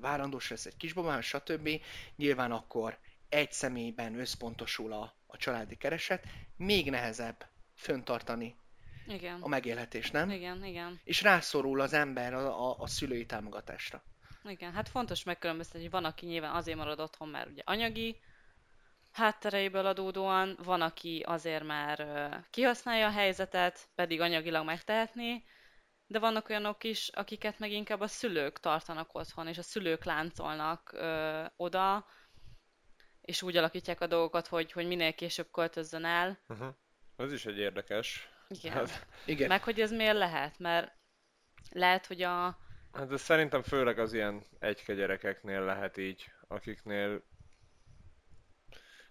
várandós 0.00 0.50
lesz 0.50 0.66
egy 0.66 0.76
kisbabám, 0.76 1.20
stb. 1.20 1.68
Nyilván 2.16 2.52
akkor 2.52 2.98
egy 3.28 3.52
személyben 3.52 4.18
összpontosul 4.18 4.92
a, 4.92 5.14
a 5.26 5.36
családi 5.36 5.76
kereset, 5.76 6.24
még 6.56 6.90
nehezebb 6.90 7.46
föntartani 7.74 8.56
igen. 9.06 9.42
a 9.42 9.48
megélhetés, 9.48 10.10
nem? 10.10 10.30
Igen, 10.30 10.64
igen. 10.64 11.00
És 11.04 11.22
rászorul 11.22 11.80
az 11.80 11.92
ember 11.92 12.34
a, 12.34 12.68
a, 12.68 12.76
a 12.78 12.86
szülői 12.86 13.26
támogatásra. 13.26 14.02
Igen, 14.44 14.72
hát 14.72 14.88
fontos 14.88 15.24
megkülönböztetni, 15.24 15.80
hogy 15.80 15.90
van, 15.90 16.04
aki 16.04 16.26
nyilván 16.26 16.54
azért 16.54 16.76
marad 16.76 17.00
otthon, 17.00 17.28
mert 17.28 17.50
ugye 17.50 17.62
anyagi 17.64 18.20
háttereiből 19.12 19.86
adódóan, 19.86 20.58
van, 20.62 20.80
aki 20.80 21.24
azért 21.26 21.64
már 21.64 22.06
kihasználja 22.50 23.06
a 23.06 23.10
helyzetet, 23.10 23.88
pedig 23.94 24.20
anyagilag 24.20 24.64
megtehetné, 24.64 25.44
de 26.10 26.18
vannak 26.18 26.48
olyanok 26.48 26.84
is, 26.84 27.08
akiket 27.08 27.58
meg 27.58 27.70
inkább 27.70 28.00
a 28.00 28.06
szülők 28.06 28.60
tartanak 28.60 29.14
otthon, 29.14 29.46
és 29.46 29.58
a 29.58 29.62
szülők 29.62 30.04
láncolnak 30.04 30.92
ö, 30.92 31.44
oda, 31.56 32.06
és 33.20 33.42
úgy 33.42 33.56
alakítják 33.56 34.00
a 34.00 34.06
dolgokat, 34.06 34.46
hogy, 34.46 34.72
hogy 34.72 34.86
minél 34.86 35.14
később 35.14 35.50
költözzön 35.50 36.04
el. 36.04 36.38
Uh-huh. 36.48 36.74
Ez 37.16 37.32
is 37.32 37.46
egy 37.46 37.58
érdekes. 37.58 38.28
Igen. 38.48 38.72
Hát, 38.72 39.06
igen. 39.24 39.48
Meg 39.48 39.62
hogy 39.62 39.80
ez 39.80 39.90
miért 39.92 40.16
lehet, 40.16 40.58
mert 40.58 40.92
lehet, 41.70 42.06
hogy 42.06 42.22
a... 42.22 42.58
Hát 42.92 43.12
ez 43.12 43.20
szerintem 43.20 43.62
főleg 43.62 43.98
az 43.98 44.12
ilyen 44.12 44.44
egyke 44.58 44.94
gyerekeknél 44.94 45.64
lehet 45.64 45.96
így, 45.96 46.32
akiknél 46.48 47.22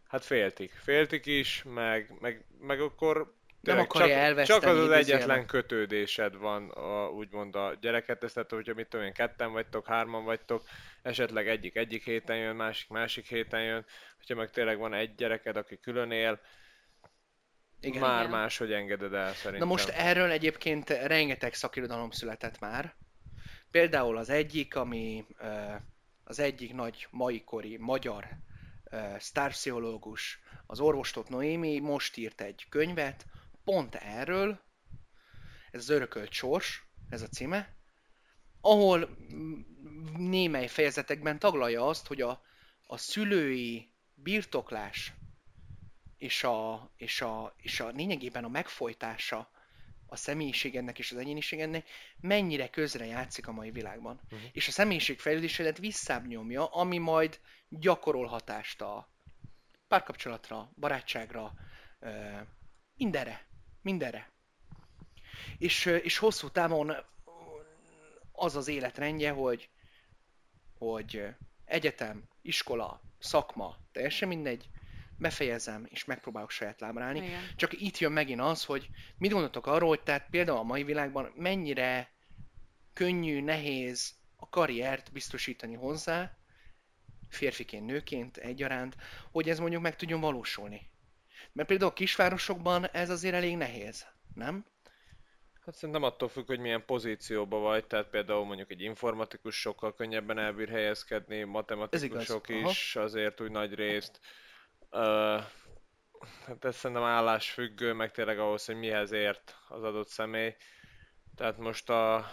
hát 0.08 0.26
féltik. 0.26 0.72
Féltik 0.72 1.26
is, 1.26 1.64
meg, 1.64 2.18
meg, 2.20 2.46
meg 2.60 2.82
akkor 2.82 3.39
nem 3.62 3.80
akarja 3.80 4.16
csak, 4.16 4.24
elveszteni. 4.24 4.60
Csak 4.60 4.70
az 4.70 4.78
az 4.80 4.92
egyetlen 4.92 5.46
kötődésed 5.46 6.38
van, 6.38 6.70
a, 6.70 7.10
úgymond 7.10 7.56
a 7.56 7.78
gyereket, 7.82 8.24
ezt 8.24 8.34
tehát, 8.34 8.52
hogyha 8.52 8.74
mit 8.74 8.88
tudom 8.88 9.06
én, 9.06 9.14
ketten 9.14 9.52
vagytok, 9.52 9.88
hárman 9.88 10.24
vagytok, 10.24 10.64
esetleg 11.02 11.48
egyik 11.48 11.76
egyik 11.76 12.04
héten 12.04 12.38
jön, 12.38 12.56
másik 12.56 12.90
másik 12.90 13.28
héten 13.28 13.64
jön, 13.64 13.86
hogyha 14.18 14.36
meg 14.36 14.50
tényleg 14.50 14.78
van 14.78 14.94
egy 14.94 15.16
gyereked, 15.16 15.56
aki 15.56 15.80
külön 15.80 16.12
él, 16.12 16.40
igen, 17.82 18.02
már 18.02 18.20
igen. 18.20 18.32
máshogy 18.32 18.72
engeded 18.72 19.14
el 19.14 19.34
szerintem. 19.34 19.68
Na 19.68 19.74
most 19.74 19.90
erről 19.90 20.32
egyébként 20.32 20.90
rengeteg 20.90 21.54
szakirodalom 21.54 22.12
született 22.12 22.60
már. 22.60 22.96
Például 23.72 24.18
az 24.18 24.30
egyik, 24.30 24.76
ami 24.76 25.26
az 26.24 26.40
egyik 26.40 26.74
nagy 26.74 27.08
maikori 27.10 27.78
magyar 27.78 28.28
sztárpszichológus, 29.18 30.40
az 30.66 30.80
orvostot 30.80 31.30
Noémi 31.30 31.80
most 31.80 32.18
írt 32.18 32.42
egy 32.42 32.66
könyvet, 32.70 33.26
pont 33.70 33.96
erről, 33.96 34.60
ez 35.72 35.80
az 35.80 35.90
örökölt 35.90 36.32
sors, 36.32 36.84
ez 37.10 37.22
a 37.22 37.28
címe, 37.28 37.76
ahol 38.62 39.18
némely 40.18 40.68
fejezetekben 40.68 41.40
taglalja 41.40 41.88
azt, 41.88 42.08
hogy 42.08 42.22
a, 42.22 42.42
a 42.88 42.98
szülői 42.98 43.92
birtoklás 44.14 45.14
és 46.18 46.44
a, 46.44 46.92
és, 46.96 47.22
a, 47.22 47.56
és 47.58 47.80
a 47.80 47.88
lényegében 47.88 48.44
a 48.44 48.48
megfojtása 48.48 49.52
a 50.06 50.16
személyiségednek 50.16 51.00
és 51.00 51.12
az 51.12 51.18
egyéniségednek 51.18 51.90
mennyire 52.20 52.70
közre 52.70 53.06
játszik 53.06 53.48
a 53.48 53.52
mai 53.52 53.72
világban. 53.72 54.22
Uh-huh. 54.24 54.50
És 54.52 54.68
a 54.68 54.72
személyiség 54.72 55.20
fejlődésedet 55.20 55.78
visszább 55.78 56.28
nyomja, 56.28 56.66
ami 56.66 56.98
majd 56.98 57.40
gyakorol 57.68 58.26
hatást 58.26 58.82
a 58.82 59.10
párkapcsolatra, 59.88 60.72
barátságra, 60.76 61.54
mindenre. 62.96 63.49
Mindenre. 63.82 64.32
És, 65.58 65.86
és 65.86 66.18
hosszú 66.18 66.50
távon 66.50 66.96
az 68.32 68.56
az 68.56 68.68
életrendje, 68.68 69.32
hogy, 69.32 69.70
hogy 70.78 71.26
egyetem, 71.66 72.24
iskola, 72.42 73.02
szakma, 73.20 73.78
teljesen 73.92 74.28
mindegy, 74.28 74.70
befejezem, 75.18 75.88
és 75.90 76.06
megpróbálok 76.06 76.52
saját 76.52 76.80
lábra 76.80 77.04
állni. 77.04 77.26
Igen. 77.26 77.42
Csak 77.56 77.82
itt 77.82 77.98
jön 77.98 78.12
megint 78.12 78.42
az, 78.42 78.64
hogy 78.66 78.90
mit 79.18 79.32
gondoltok 79.32 79.68
arról, 79.68 79.90
hogy 79.90 80.04
tehát 80.04 80.28
például 80.30 80.58
a 80.58 80.64
mai 80.64 80.84
világban 80.84 81.32
mennyire 81.36 82.12
könnyű, 82.94 83.42
nehéz 83.42 84.14
a 84.36 84.50
karriert 84.50 85.12
biztosítani 85.12 85.76
hozzá, 85.76 86.38
férfiként, 87.30 87.86
nőként 87.86 88.38
egyaránt, 88.38 88.96
hogy 89.32 89.50
ez 89.50 89.60
mondjuk 89.60 89.82
meg 89.82 89.96
tudjon 89.96 90.20
valósulni. 90.20 90.90
Mert 91.54 91.68
például 91.68 91.90
a 91.90 91.94
kisvárosokban 91.94 92.88
ez 92.88 93.10
azért 93.10 93.36
elég 93.36 93.58
nehéz, 93.58 94.06
nem? 94.34 94.66
Hát 95.66 95.76
szerintem 95.76 96.04
attól 96.04 96.30
függ, 96.30 96.48
hogy 96.48 96.60
milyen 96.60 96.86
pozícióban 96.86 97.62
vagy, 97.62 97.86
tehát 97.86 98.10
például 98.10 98.46
mondjuk 98.46 98.72
egy 98.72 98.82
informatikus 98.82 99.60
sokkal 99.60 99.94
könnyebben 99.94 100.38
elbír 100.38 100.70
helyezkedni, 100.70 101.44
matematikusok 101.44 102.50
is 102.50 102.96
azért 102.96 103.42
úgy 103.42 103.52
nagy 103.52 103.74
részt. 103.74 104.20
Uh, 104.92 105.44
hát 106.46 106.66
ez 106.66 106.76
szerintem 106.76 107.06
állásfüggő, 107.06 107.94
meg 107.94 108.12
tényleg 108.12 108.40
ahhoz, 108.40 108.66
hogy 108.66 108.76
mihez 108.76 109.12
ért 109.12 109.56
az 109.68 109.84
adott 109.84 110.08
személy. 110.08 110.56
Tehát 111.36 111.58
most 111.58 111.90
a... 111.90 112.26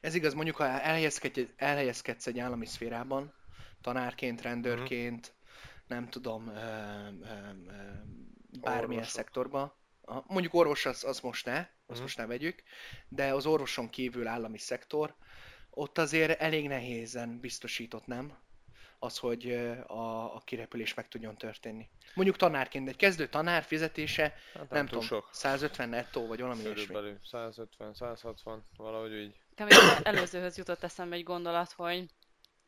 Ez 0.00 0.14
igaz, 0.14 0.34
mondjuk 0.34 0.56
ha 0.56 0.64
elhelyezkedsz, 0.64 1.52
elhelyezkedsz 1.56 2.26
egy 2.26 2.38
állami 2.38 2.66
szférában, 2.66 3.34
tanárként, 3.80 4.42
rendőrként, 4.42 5.26
uh-huh 5.26 5.40
nem 5.92 6.08
tudom, 6.08 6.48
ö, 6.48 6.52
ö, 6.52 7.34
ö, 7.66 7.92
bármilyen 8.60 9.02
Orvosok. 9.02 9.04
szektorba. 9.04 9.80
Mondjuk 10.26 10.54
orvos 10.54 10.86
az, 10.86 11.04
az 11.04 11.20
most 11.20 11.44
ne, 11.44 11.58
azt 11.58 11.70
uh-huh. 11.86 12.02
most 12.02 12.16
ne 12.16 12.26
vegyük, 12.26 12.62
de 13.08 13.34
az 13.34 13.46
orvoson 13.46 13.90
kívül 13.90 14.26
állami 14.26 14.58
szektor, 14.58 15.14
ott 15.70 15.98
azért 15.98 16.40
elég 16.40 16.68
nehézen 16.68 17.40
biztosított, 17.40 18.06
nem? 18.06 18.38
Az, 18.98 19.18
hogy 19.18 19.52
a, 19.86 20.34
a 20.34 20.42
kirepülés 20.44 20.94
meg 20.94 21.08
tudjon 21.08 21.36
történni. 21.36 21.88
Mondjuk 22.14 22.36
tanárként, 22.36 22.88
egy 22.88 22.96
kezdő 22.96 23.28
tanár 23.28 23.62
fizetése, 23.62 24.22
hát 24.22 24.54
nem, 24.54 24.66
nem 24.70 24.86
tudom, 24.86 25.04
sok. 25.04 25.28
150 25.32 25.88
nettó, 25.88 26.26
vagy 26.26 26.40
valami 26.40 26.62
ilyesmi. 26.62 27.14
150, 27.24 27.94
160, 27.94 28.64
valahogy 28.76 29.12
így. 29.12 29.40
Előzőhöz 30.02 30.56
jutott 30.56 30.82
eszembe 30.82 31.16
egy 31.16 31.22
gondolat, 31.22 31.72
hogy 31.72 32.08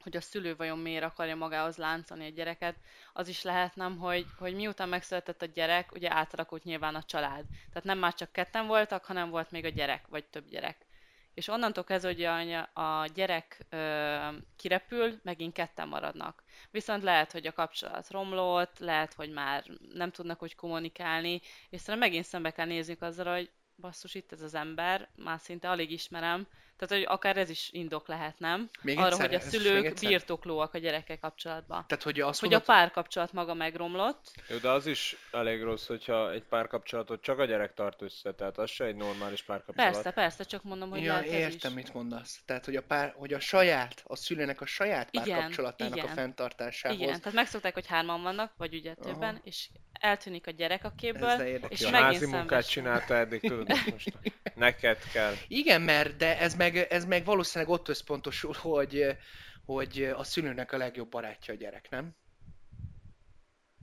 hogy 0.05 0.17
a 0.17 0.21
szülő 0.21 0.57
vajon 0.57 0.79
miért 0.79 1.05
akarja 1.05 1.37
magához 1.37 1.77
láncolni 1.77 2.27
a 2.27 2.31
gyereket, 2.31 2.77
az 3.13 3.29
is 3.29 3.43
lehet 3.43 3.77
nem, 3.77 3.99
hogy, 3.99 4.27
hogy 4.39 4.55
miután 4.55 4.89
megszületett 4.89 5.43
a 5.43 5.47
gyerek, 5.47 5.93
ugye 5.93 6.13
átalakult 6.13 6.65
nyilván 6.65 6.95
a 6.95 7.03
család. 7.03 7.45
Tehát 7.69 7.85
nem 7.85 7.99
már 7.99 8.15
csak 8.15 8.33
ketten 8.33 8.67
voltak, 8.67 9.05
hanem 9.05 9.31
volt 9.31 9.51
még 9.51 9.65
a 9.65 9.69
gyerek, 9.69 10.07
vagy 10.07 10.25
több 10.25 10.49
gyerek. 10.49 10.87
És 11.35 11.49
onnantól 11.49 11.85
kezdve, 11.85 12.35
hogy 12.35 12.53
a, 12.73 13.07
gyerek 13.15 13.67
ö, 13.71 14.29
kirepül, 14.57 15.21
megint 15.23 15.53
ketten 15.53 15.89
maradnak. 15.89 16.43
Viszont 16.71 17.03
lehet, 17.03 17.33
hogy 17.33 17.47
a 17.47 17.53
kapcsolat 17.53 18.11
romlott, 18.11 18.79
lehet, 18.79 19.13
hogy 19.13 19.31
már 19.31 19.65
nem 19.93 20.11
tudnak 20.11 20.43
úgy 20.43 20.55
kommunikálni, 20.55 21.41
és 21.71 21.81
szerintem 21.81 22.09
megint 22.09 22.25
szembe 22.25 22.51
kell 22.51 22.67
néznünk 22.67 23.03
azzal, 23.03 23.35
hogy 23.35 23.51
basszus, 23.77 24.15
itt 24.15 24.33
ez 24.33 24.43
az 24.43 24.55
ember, 24.55 25.09
már 25.17 25.41
szinte 25.41 25.71
alig 25.71 25.91
ismerem, 25.91 26.47
tehát, 26.77 27.05
hogy 27.05 27.15
akár 27.17 27.37
ez 27.37 27.51
is 27.51 27.69
indok 27.73 28.09
lehet, 28.09 28.39
nem? 28.39 28.69
Még 28.83 28.99
Arra, 28.99 29.07
egyszer, 29.07 29.27
hogy 29.27 29.35
a 29.35 29.41
szülők 29.41 29.95
birtoklóak 30.01 30.75
a 30.75 30.79
gyerekek 30.79 31.21
kapcsolatban. 31.21 31.85
Tehát, 31.87 32.05
hogy, 32.05 32.21
azt 32.21 32.41
hogy 32.41 32.51
mondod... 32.51 32.69
a 32.69 32.73
párkapcsolat 32.73 33.33
maga 33.33 33.55
megromlott. 33.55 34.31
Jó, 34.49 34.57
de 34.57 34.71
az 34.71 34.87
is 34.87 35.17
elég 35.33 35.63
rossz, 35.63 35.87
hogyha 35.87 36.33
egy 36.33 36.43
párkapcsolatot 36.43 37.23
csak 37.23 37.39
a 37.39 37.45
gyerek 37.45 37.75
tart 37.75 38.03
össze, 38.03 38.35
tehát 38.35 38.59
az 38.59 38.71
se 38.71 38.85
egy 38.85 38.97
normális 38.97 39.43
párkapcsolat. 39.43 39.93
Persze, 39.93 40.11
persze, 40.11 40.45
csak 40.45 40.63
mondom, 40.63 40.91
hogy 40.91 41.03
ja, 41.03 41.13
lehet 41.13 41.27
értem, 41.27 41.71
is. 41.71 41.85
mit 41.85 41.95
mondasz. 41.95 42.43
Tehát, 42.45 42.65
hogy 42.65 42.77
a, 42.77 42.83
pár, 42.83 43.15
hogy 43.17 43.33
a 43.33 43.41
saját, 43.41 44.03
a 44.07 44.17
szülőnek 44.17 44.61
a 44.61 44.67
saját 44.67 45.11
párkapcsolatának 45.11 45.97
igen, 45.97 46.09
a 46.09 46.13
fenntartásához. 46.15 46.99
Igen, 46.99 47.19
tehát 47.19 47.33
megszokták, 47.33 47.75
hogy 47.75 47.87
hárman 47.87 48.23
vannak, 48.23 48.53
vagy 48.57 48.75
ugye 48.75 48.95
többen, 48.95 49.35
Aha. 49.35 49.41
és 49.45 49.69
eltűnik 49.93 50.47
a 50.47 50.51
gyerek 50.51 50.85
a 50.85 50.93
képből, 50.97 51.41
és 51.69 51.81
ja, 51.81 51.91
megint 51.91 52.13
házi 52.13 52.27
munkát 52.27 52.69
csinálta 52.69 53.15
eddig, 53.15 53.41
tudod, 53.41 53.69
most 53.91 54.13
neked 54.55 54.99
kell. 55.13 55.35
Igen, 55.49 55.83
mert 55.83 56.17
de 56.17 56.39
ez 56.39 56.55
meg, 56.65 56.77
ez 56.77 57.05
meg 57.05 57.25
valószínűleg 57.25 57.73
ott 57.73 57.89
összpontosul, 57.89 58.55
hogy, 58.59 59.17
hogy 59.65 60.13
a 60.15 60.25
szülőnek 60.25 60.73
a 60.73 60.77
legjobb 60.77 61.09
barátja 61.09 61.55
a 61.55 61.57
gyerek, 61.57 61.91
nem? 61.91 62.17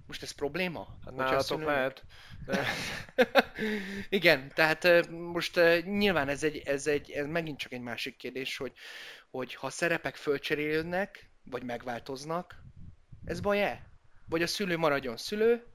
Most 0.08 0.24
ez 0.24 0.32
probléma? 0.32 0.98
Hát 1.06 1.16
nálatok 1.16 1.42
szülőnek... 1.42 1.68
lehet. 1.68 2.04
De... 2.46 2.66
Igen, 4.20 4.52
tehát 4.54 5.10
most 5.10 5.60
nyilván 5.84 6.30
ez, 6.30 6.44
egy, 6.44 6.58
ez, 6.58 6.88
egy, 6.88 7.12
ez 7.12 7.26
megint 7.26 7.58
csak 7.58 7.72
egy 7.72 7.82
másik 7.82 8.18
kérdés, 8.18 8.58
hogy, 8.58 8.74
hogy 9.30 9.56
ha 9.56 9.70
szerepek 9.70 10.16
fölcserélődnek, 10.16 11.30
vagy 11.44 11.64
megváltoznak, 11.64 12.56
ez 13.26 13.40
baj-e? 13.40 13.90
Vagy 14.26 14.42
a 14.42 14.48
szülő 14.48 14.78
maradjon 14.78 15.18
szülő, 15.18 15.71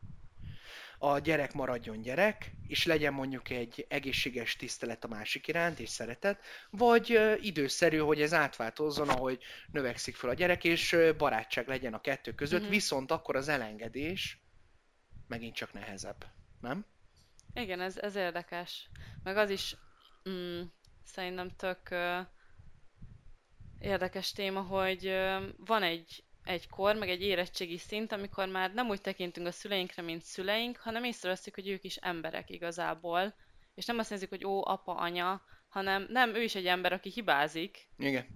a 0.98 1.18
gyerek 1.18 1.52
maradjon 1.52 2.00
gyerek, 2.00 2.50
és 2.66 2.84
legyen 2.84 3.12
mondjuk 3.12 3.50
egy 3.50 3.86
egészséges 3.88 4.56
tisztelet 4.56 5.04
a 5.04 5.08
másik 5.08 5.46
iránt, 5.48 5.78
és 5.78 5.88
szeretet, 5.88 6.40
vagy 6.70 7.20
időszerű, 7.40 7.98
hogy 7.98 8.22
ez 8.22 8.34
átváltozzon, 8.34 9.08
ahogy 9.08 9.42
növekszik 9.72 10.16
fel 10.16 10.30
a 10.30 10.34
gyerek, 10.34 10.64
és 10.64 10.96
barátság 11.18 11.68
legyen 11.68 11.94
a 11.94 12.00
kettő 12.00 12.34
között, 12.34 12.60
mm-hmm. 12.60 12.70
viszont 12.70 13.10
akkor 13.10 13.36
az 13.36 13.48
elengedés 13.48 14.40
megint 15.28 15.54
csak 15.54 15.72
nehezebb, 15.72 16.24
nem? 16.60 16.86
Igen, 17.54 17.80
ez, 17.80 17.96
ez 17.96 18.14
érdekes. 18.14 18.90
Meg 19.22 19.36
az 19.36 19.50
is 19.50 19.76
mm, 20.28 20.62
szerintem 21.04 21.50
tök 21.56 21.88
uh, 21.90 22.26
érdekes 23.78 24.32
téma, 24.32 24.60
hogy 24.60 25.06
uh, 25.06 25.42
van 25.56 25.82
egy 25.82 26.24
egy 26.46 26.68
kor, 26.68 26.94
meg 26.94 27.08
egy 27.08 27.22
érettségi 27.22 27.78
szint, 27.78 28.12
amikor 28.12 28.48
már 28.48 28.72
nem 28.74 28.88
úgy 28.88 29.00
tekintünk 29.00 29.46
a 29.46 29.52
szüleinkre, 29.52 30.02
mint 30.02 30.22
szüleink, 30.22 30.76
hanem 30.76 31.04
észreveszik, 31.04 31.54
hogy 31.54 31.68
ők 31.68 31.84
is 31.84 31.96
emberek 31.96 32.50
igazából, 32.50 33.34
és 33.74 33.86
nem 33.86 33.98
azt 33.98 34.10
nézzük, 34.10 34.28
hogy 34.28 34.44
ó, 34.44 34.66
apa, 34.66 34.94
anya, 34.94 35.42
hanem 35.68 36.06
nem, 36.08 36.34
ő 36.34 36.42
is 36.42 36.54
egy 36.54 36.66
ember, 36.66 36.92
aki 36.92 37.10
hibázik. 37.10 37.88
Igen. 37.98 38.26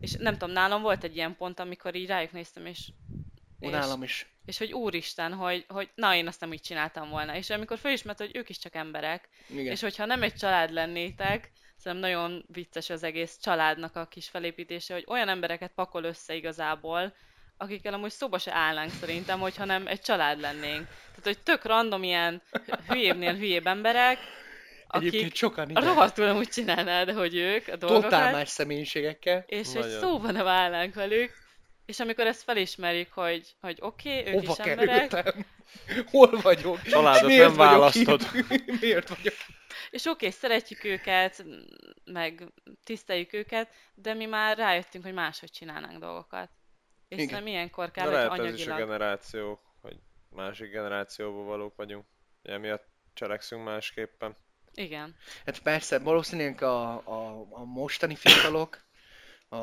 És 0.00 0.12
nem 0.12 0.32
tudom, 0.32 0.50
nálam 0.50 0.82
volt 0.82 1.04
egy 1.04 1.16
ilyen 1.16 1.36
pont, 1.36 1.58
amikor 1.58 1.94
így 1.94 2.06
rájuk 2.06 2.32
néztem, 2.32 2.66
és... 2.66 2.92
Ó, 3.60 3.68
nálam 3.68 4.02
is. 4.02 4.32
És 4.44 4.58
hogy 4.58 4.72
úristen, 4.72 5.32
hogy, 5.32 5.64
hogy 5.68 5.90
na, 5.94 6.14
én 6.14 6.26
azt 6.26 6.40
nem 6.40 6.52
így 6.52 6.60
csináltam 6.60 7.08
volna. 7.08 7.36
És 7.36 7.50
amikor 7.50 7.78
fölismert, 7.78 8.18
hogy 8.18 8.36
ők 8.36 8.48
is 8.48 8.58
csak 8.58 8.74
emberek, 8.74 9.28
Igen. 9.48 9.72
és 9.72 9.80
hogyha 9.80 10.04
nem 10.04 10.22
egy 10.22 10.34
család 10.34 10.70
lennétek, 10.70 11.52
szerintem 11.76 12.10
nagyon 12.10 12.44
vicces 12.48 12.90
az 12.90 13.02
egész 13.02 13.38
családnak 13.38 13.96
a 13.96 14.06
kis 14.06 14.28
felépítése, 14.28 14.94
hogy 14.94 15.04
olyan 15.08 15.28
embereket 15.28 15.72
pakol 15.74 16.04
össze 16.04 16.34
igazából, 16.34 17.14
akikkel 17.56 17.94
amúgy 17.94 18.10
szóba 18.10 18.38
se 18.38 18.52
állnánk 18.54 18.90
szerintem, 19.00 19.40
hogyha 19.40 19.64
nem 19.64 19.86
egy 19.86 20.00
család 20.00 20.40
lennénk. 20.40 20.86
Tehát, 20.86 21.22
hogy 21.22 21.38
tök 21.38 21.64
random 21.64 22.02
ilyen 22.02 22.42
hülyébbnél 22.88 23.34
hülyébb 23.34 23.66
emberek, 23.66 24.18
akik 24.94 25.34
sokan 25.34 25.70
igen. 25.70 25.84
rohadtul 25.84 26.36
úgy 26.36 26.48
csinálnád, 26.48 27.10
hogy 27.10 27.34
ők 27.34 27.68
a 27.68 27.76
dolgokat. 27.76 28.10
Totál 28.10 28.32
más 28.32 28.48
személyiségekkel. 28.48 29.44
És 29.46 29.72
Nagyon. 29.72 29.82
hogy 29.82 29.98
szóba 30.00 30.30
nem 30.30 30.46
állnánk 30.46 30.94
velük. 30.94 31.42
És 31.86 32.00
amikor 32.00 32.26
ezt 32.26 32.42
felismerik, 32.42 33.12
hogy, 33.12 33.54
hogy 33.60 33.78
oké, 33.80 34.18
okay, 34.18 34.34
ők 34.34 34.40
Hova 34.40 34.52
is 34.52 34.66
emberek. 34.66 35.08
Kerültem? 35.08 35.46
Hol 36.10 36.40
vagyok? 36.42 36.82
Családot 36.82 37.30
nem 37.30 37.54
választod. 37.54 38.22
Miért 38.80 39.08
vagyok 39.08 39.34
És 39.90 40.04
oké, 40.06 40.26
okay, 40.26 40.30
szeretjük 40.30 40.84
őket, 40.84 41.44
meg 42.04 42.42
tiszteljük 42.84 43.32
őket, 43.32 43.68
de 43.94 44.14
mi 44.14 44.24
már 44.24 44.56
rájöttünk, 44.56 45.04
hogy 45.04 45.14
máshogy 45.14 45.50
csinálnánk 45.50 45.98
dolgokat. 45.98 46.50
És 47.08 47.22
Igen. 47.22 47.34
nem 47.34 47.46
ilyenkor 47.46 47.90
kell, 47.90 48.04
de 48.04 48.10
hogy 48.10 48.18
lehet 48.18 48.30
anyagilag... 48.30 48.54
ez 48.54 48.60
is 48.60 48.72
a 48.72 48.76
generáció, 48.76 49.60
hogy 49.80 50.00
másik 50.28 50.70
generációból 50.70 51.44
valók 51.44 51.76
vagyunk. 51.76 52.06
Emiatt 52.42 52.86
cselekszünk 53.12 53.64
másképpen. 53.64 54.36
Igen. 54.74 55.16
Hát 55.44 55.62
persze, 55.62 55.98
valószínűleg 55.98 56.62
a, 56.62 56.92
a, 56.92 57.46
a 57.50 57.64
mostani 57.64 58.14
fiatalok, 58.14 58.84
a, 59.48 59.56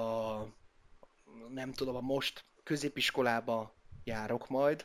nem 1.49 1.71
tudom, 1.71 1.95
a 1.95 2.01
most 2.01 2.45
középiskolába 2.63 3.75
járok 4.03 4.47
majd, 4.47 4.83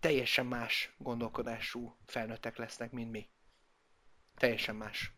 teljesen 0.00 0.46
más 0.46 0.94
gondolkodású 0.98 1.96
felnőttek 2.06 2.56
lesznek, 2.56 2.90
mint 2.90 3.10
mi. 3.10 3.28
Teljesen 4.36 4.76
más. 4.76 5.12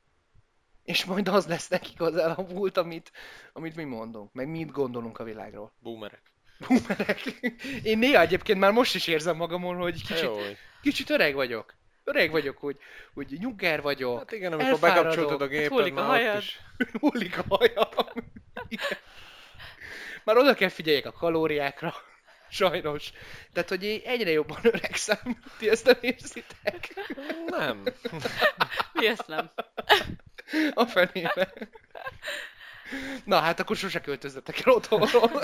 És 0.87 1.05
majd 1.05 1.28
az 1.28 1.47
lesz 1.47 1.69
nekik 1.69 2.00
az 2.00 2.16
elavult, 2.16 2.76
amit, 2.76 3.12
amit 3.52 3.76
mi 3.76 3.85
mondunk, 3.85 4.33
meg 4.33 4.49
mit 4.49 4.71
gondolunk 4.71 5.19
a 5.19 5.25
világról. 5.25 5.73
Boomerek. 5.78 6.23
Boomerek. 6.59 7.21
Én 7.83 7.99
néha 7.99 8.21
egyébként 8.21 8.59
már 8.59 8.73
most 8.73 8.95
is 8.95 9.07
érzem 9.07 9.37
magamon, 9.37 9.76
hogy 9.76 10.07
kicsit, 10.07 10.31
kicsit 10.83 11.11
öreg 11.11 11.35
vagyok. 11.35 11.75
Öreg 12.05 12.31
vagyok, 12.31 12.59
hogy, 12.59 12.76
hogy 13.14 13.37
nyugger 13.38 13.83
vagyok. 13.83 14.19
Hát 14.19 14.33
igen, 14.33 14.52
amikor 14.52 14.78
bekapcsoltad 14.78 15.40
a 15.40 15.47
gépet, 15.47 15.69
Hullik 15.69 15.97
a 15.97 16.02
hajad. 16.02 16.38
Is. 16.38 16.61
Hullik 17.00 17.38
a 17.38 17.45
hajam. 17.49 17.88
Már 20.25 20.37
oda 20.37 20.55
kell 20.55 20.69
figyeljek 20.69 21.07
a 21.07 21.12
kalóriákra. 21.12 21.95
Sajnos. 22.49 23.12
Tehát, 23.52 23.69
hogy 23.69 23.85
én 23.85 24.00
egyre 24.05 24.31
jobban 24.31 24.59
öregszem. 24.62 25.38
Ti 25.59 25.69
ezt 25.69 25.85
nem 25.87 25.99
érzitek? 26.00 26.95
Nem. 27.47 27.83
Mi 28.93 29.07
ezt 29.07 29.26
nem? 29.26 29.50
A 30.75 30.85
fenébe. 30.85 31.53
Na 33.25 33.38
hát 33.38 33.61
akkor 33.61 33.76
sose 33.76 34.00
költözzetek 34.00 34.67
el 34.67 34.73
otthonról. 34.73 35.41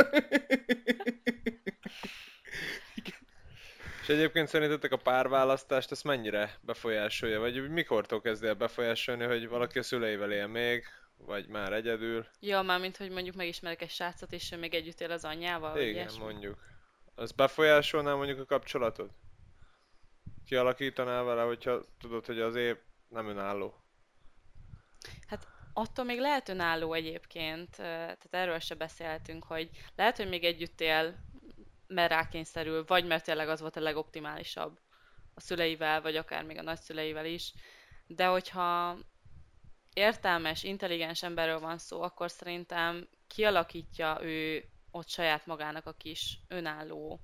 És 4.03 4.09
egyébként 4.09 4.49
szerintetek 4.49 4.93
a 4.93 4.97
párválasztást 4.97 5.91
ezt 5.91 6.05
mennyire 6.05 6.59
befolyásolja? 6.61 7.41
Vagy 7.41 7.71
mikortól 7.71 8.21
kezdi 8.21 8.47
el 8.47 8.55
befolyásolni, 8.55 9.25
hogy 9.25 9.49
valaki 9.49 9.79
a 9.79 9.83
szüleivel 9.83 10.33
él 10.33 10.47
még, 10.47 10.85
vagy 11.17 11.47
már 11.47 11.73
egyedül? 11.73 12.27
Ja, 12.41 12.63
már 12.63 12.81
mint 12.81 12.97
hogy 12.97 13.11
mondjuk 13.11 13.35
megismerek 13.35 13.83
egy 13.83 13.91
srácot, 13.91 14.33
és 14.33 14.53
ő 14.53 14.57
még 14.57 14.75
együtt 14.75 15.01
él 15.01 15.11
az 15.11 15.25
anyjával? 15.25 15.81
Igen, 15.81 15.95
ilyesmi? 15.95 16.23
mondjuk. 16.23 16.59
Az 17.15 17.33
befolyásolná 17.33 18.15
mondjuk 18.15 18.41
a 18.41 18.45
kapcsolatod? 18.45 19.11
Kialakítanál 20.47 21.25
vele, 21.25 21.43
hogyha 21.43 21.85
tudod, 22.01 22.27
hogy 22.27 22.41
az 22.41 22.55
épp 22.55 22.81
nem 23.09 23.29
önálló? 23.29 23.82
Hát 25.27 25.47
attól 25.73 26.05
még 26.05 26.19
lehet 26.19 26.49
önálló 26.49 26.93
egyébként, 26.93 27.71
tehát 27.77 28.27
erről 28.31 28.59
se 28.59 28.75
beszéltünk, 28.75 29.45
hogy 29.45 29.71
lehet, 29.97 30.17
hogy 30.17 30.29
még 30.29 30.45
együtt 30.45 30.81
él, 30.81 31.15
mert 31.87 32.11
rákényszerül, 32.11 32.85
vagy 32.87 33.07
mert 33.07 33.25
tényleg 33.25 33.49
az 33.49 33.61
volt 33.61 33.77
a 33.77 33.81
legoptimálisabb 33.81 34.79
a 35.35 35.41
szüleivel, 35.41 36.03
vagy 36.03 36.17
akár 36.17 36.45
még 36.45 36.59
a 36.59 36.63
nagyszüleivel 36.63 37.27
is. 37.27 37.53
De 38.07 38.27
hogyha 38.27 38.99
értelmes, 39.93 40.63
intelligens 40.63 41.23
emberről 41.23 41.61
van 41.61 41.79
szó, 41.79 42.03
akkor 42.03 42.31
szerintem 42.31 43.09
kialakítja 43.27 44.19
ő 44.23 44.65
ott 44.91 45.09
saját 45.09 45.47
magának 45.47 45.87
a 45.87 45.93
kis 45.93 46.39
önálló 46.49 47.21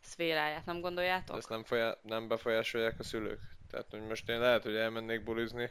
szféráját, 0.00 0.64
nem 0.64 0.80
gondoljátok? 0.80 1.36
Ezt 1.36 1.48
nem, 1.48 1.64
folyá- 1.64 2.02
nem 2.02 2.28
befolyásolják 2.28 2.98
a 2.98 3.02
szülők? 3.02 3.40
Tehát, 3.70 3.86
hogy 3.90 4.00
most 4.00 4.28
én 4.28 4.38
lehet, 4.38 4.62
hogy 4.62 4.76
elmennék 4.76 5.24
bulizni, 5.24 5.70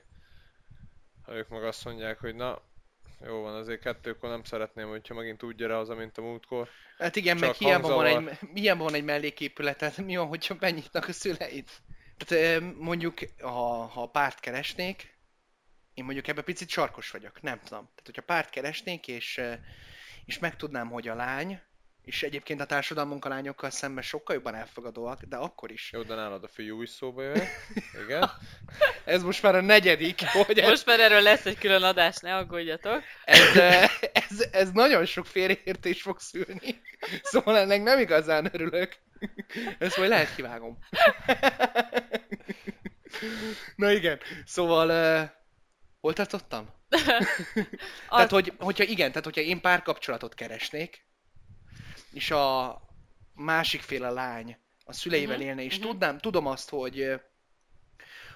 ha 1.26 1.34
ők 1.34 1.50
meg 1.50 1.64
azt 1.64 1.86
mondják, 1.86 2.20
hogy 2.20 2.36
na, 2.36 2.62
jó 3.26 3.42
van, 3.42 3.56
azért 3.56 3.82
kettőkor 3.82 4.30
nem 4.30 4.44
szeretném, 4.44 4.90
hogyha 4.90 5.14
megint 5.14 5.44
úgy 5.44 5.56
gyere 5.56 5.74
haza, 5.74 5.96
mint 5.96 6.18
a 6.18 6.22
múltkor. 6.22 6.70
Hát 6.98 7.16
igen, 7.16 7.38
Csak 7.38 7.48
meg 7.48 7.56
hiába 7.56 7.96
van, 7.96 8.06
egy, 8.06 8.38
hiába 8.54 8.84
van 8.84 8.94
egy 8.94 9.04
melléképület, 9.04 9.78
tehát 9.78 9.98
mi 9.98 10.16
van, 10.16 10.28
hogyha 10.28 10.56
benyitnak 10.56 11.08
a 11.08 11.12
szüleid? 11.12 11.70
Tehát 12.18 12.62
mondjuk, 12.78 13.20
ha, 13.40 13.86
ha 13.86 14.08
párt 14.08 14.40
keresnék, 14.40 15.18
én 15.94 16.04
mondjuk 16.04 16.28
ebbe 16.28 16.42
picit 16.42 16.70
sarkos 16.70 17.12
vagyok, 17.12 17.42
nem 17.42 17.60
tudom. 17.60 17.86
Tehát, 17.86 18.06
hogyha 18.06 18.22
párt 18.22 18.50
keresnék, 18.50 19.08
és, 19.08 19.42
és 20.26 20.40
megtudnám, 20.40 20.90
hogy 20.90 21.08
a 21.08 21.16
lány, 21.16 21.62
és 22.06 22.24
egyébként 22.24 22.62
a 22.62 22.66
társadalmunk 22.66 23.26
a 23.26 23.30
lányokkal 23.30 23.70
szemben 23.70 24.04
sokkal 24.04 24.36
jobban 24.36 24.56
elfogadóak, 24.56 25.24
de 25.24 25.36
akkor 25.36 25.72
is. 25.72 25.90
Jó, 25.94 26.02
de 26.02 26.16
nálad 26.16 26.44
a 26.44 26.48
fiú 26.48 26.82
is 26.82 26.90
szóba 26.90 27.24
jöhet. 27.24 27.48
Igen. 28.04 28.30
ez 29.06 29.24
most 29.24 29.42
már 29.42 29.56
a 29.56 29.62
negyedik. 29.62 30.26
Hogy 30.26 30.62
most 30.64 30.86
már 30.86 31.00
erről 31.00 31.22
lesz 31.22 31.46
egy 31.46 31.58
külön 31.58 31.84
adás, 31.84 32.18
ne 32.18 32.36
aggódjatok. 32.36 33.04
Ez, 33.26 33.58
ez, 34.14 34.48
ez 34.52 34.72
nagyon 34.72 35.06
sok 35.06 35.26
félreértés 35.26 36.02
fog 36.02 36.20
szülni. 36.20 36.82
Szóval 37.22 37.58
ennek 37.58 37.84
nem 37.84 38.00
igazán 38.00 38.50
örülök. 38.52 38.96
Ezt 39.80 39.98
majd 39.98 40.10
lehet 40.10 40.36
kivágom. 40.36 40.78
Na 43.76 43.92
igen, 43.92 44.20
szóval 44.46 44.90
uh, 44.90 45.30
hol 46.00 46.14
tartottam? 46.14 46.70
tehát, 48.10 48.32
hogy, 48.32 48.54
hogyha 48.58 48.84
igen, 48.84 49.10
tehát 49.10 49.24
hogyha 49.24 49.42
én 49.42 49.62
párkapcsolatot 49.62 50.34
keresnék, 50.34 51.06
és 52.14 52.32
a 52.32 52.82
másik 53.34 53.82
fél 53.82 54.04
a 54.04 54.12
lány 54.12 54.58
a 54.86 54.94
szüleivel 54.94 55.36
uh-huh, 55.36 55.46
élne, 55.46 55.64
és 55.64 55.78
uh-huh. 55.78 55.92
tudnám, 55.92 56.18
tudom 56.18 56.46
azt, 56.46 56.70
hogy, 56.70 57.22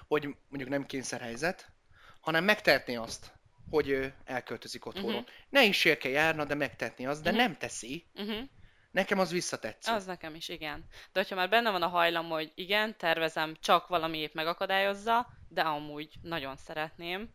hogy 0.08 0.36
mondjuk 0.48 0.70
nem 0.70 0.86
kényszerhelyzet, 0.86 1.72
hanem 2.20 2.44
megtehetné 2.44 2.94
azt, 2.94 3.32
hogy 3.70 4.12
elköltözik 4.24 4.86
otthonról. 4.86 5.20
Uh-huh. 5.20 5.28
Ne 5.48 5.64
is 5.64 5.82
kell 5.82 6.10
járna, 6.10 6.44
de 6.44 6.54
megtetni 6.54 7.06
azt, 7.06 7.22
de 7.22 7.30
uh-huh. 7.30 7.44
nem 7.44 7.56
teszi. 7.56 8.06
Uh-huh. 8.14 8.48
Nekem 8.90 9.18
az 9.18 9.30
visszatetszik. 9.30 9.94
Az 9.94 10.04
nekem 10.04 10.34
is, 10.34 10.48
igen. 10.48 10.84
De 11.12 11.20
hogyha 11.20 11.34
már 11.34 11.48
benne 11.48 11.70
van 11.70 11.82
a 11.82 11.88
hajlam, 11.88 12.28
hogy 12.28 12.52
igen, 12.54 12.96
tervezem, 12.96 13.56
csak 13.60 13.86
valami 13.88 14.18
épp 14.18 14.34
megakadályozza, 14.34 15.26
de 15.48 15.60
amúgy 15.60 16.14
nagyon 16.22 16.56
szeretném, 16.56 17.34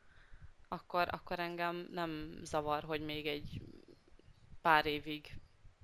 akkor, 0.67 1.07
akkor 1.11 1.39
engem 1.39 1.87
nem 1.91 2.39
zavar, 2.43 2.83
hogy 2.83 3.01
még 3.01 3.27
egy 3.27 3.61
pár 4.61 4.85
évig 4.85 5.41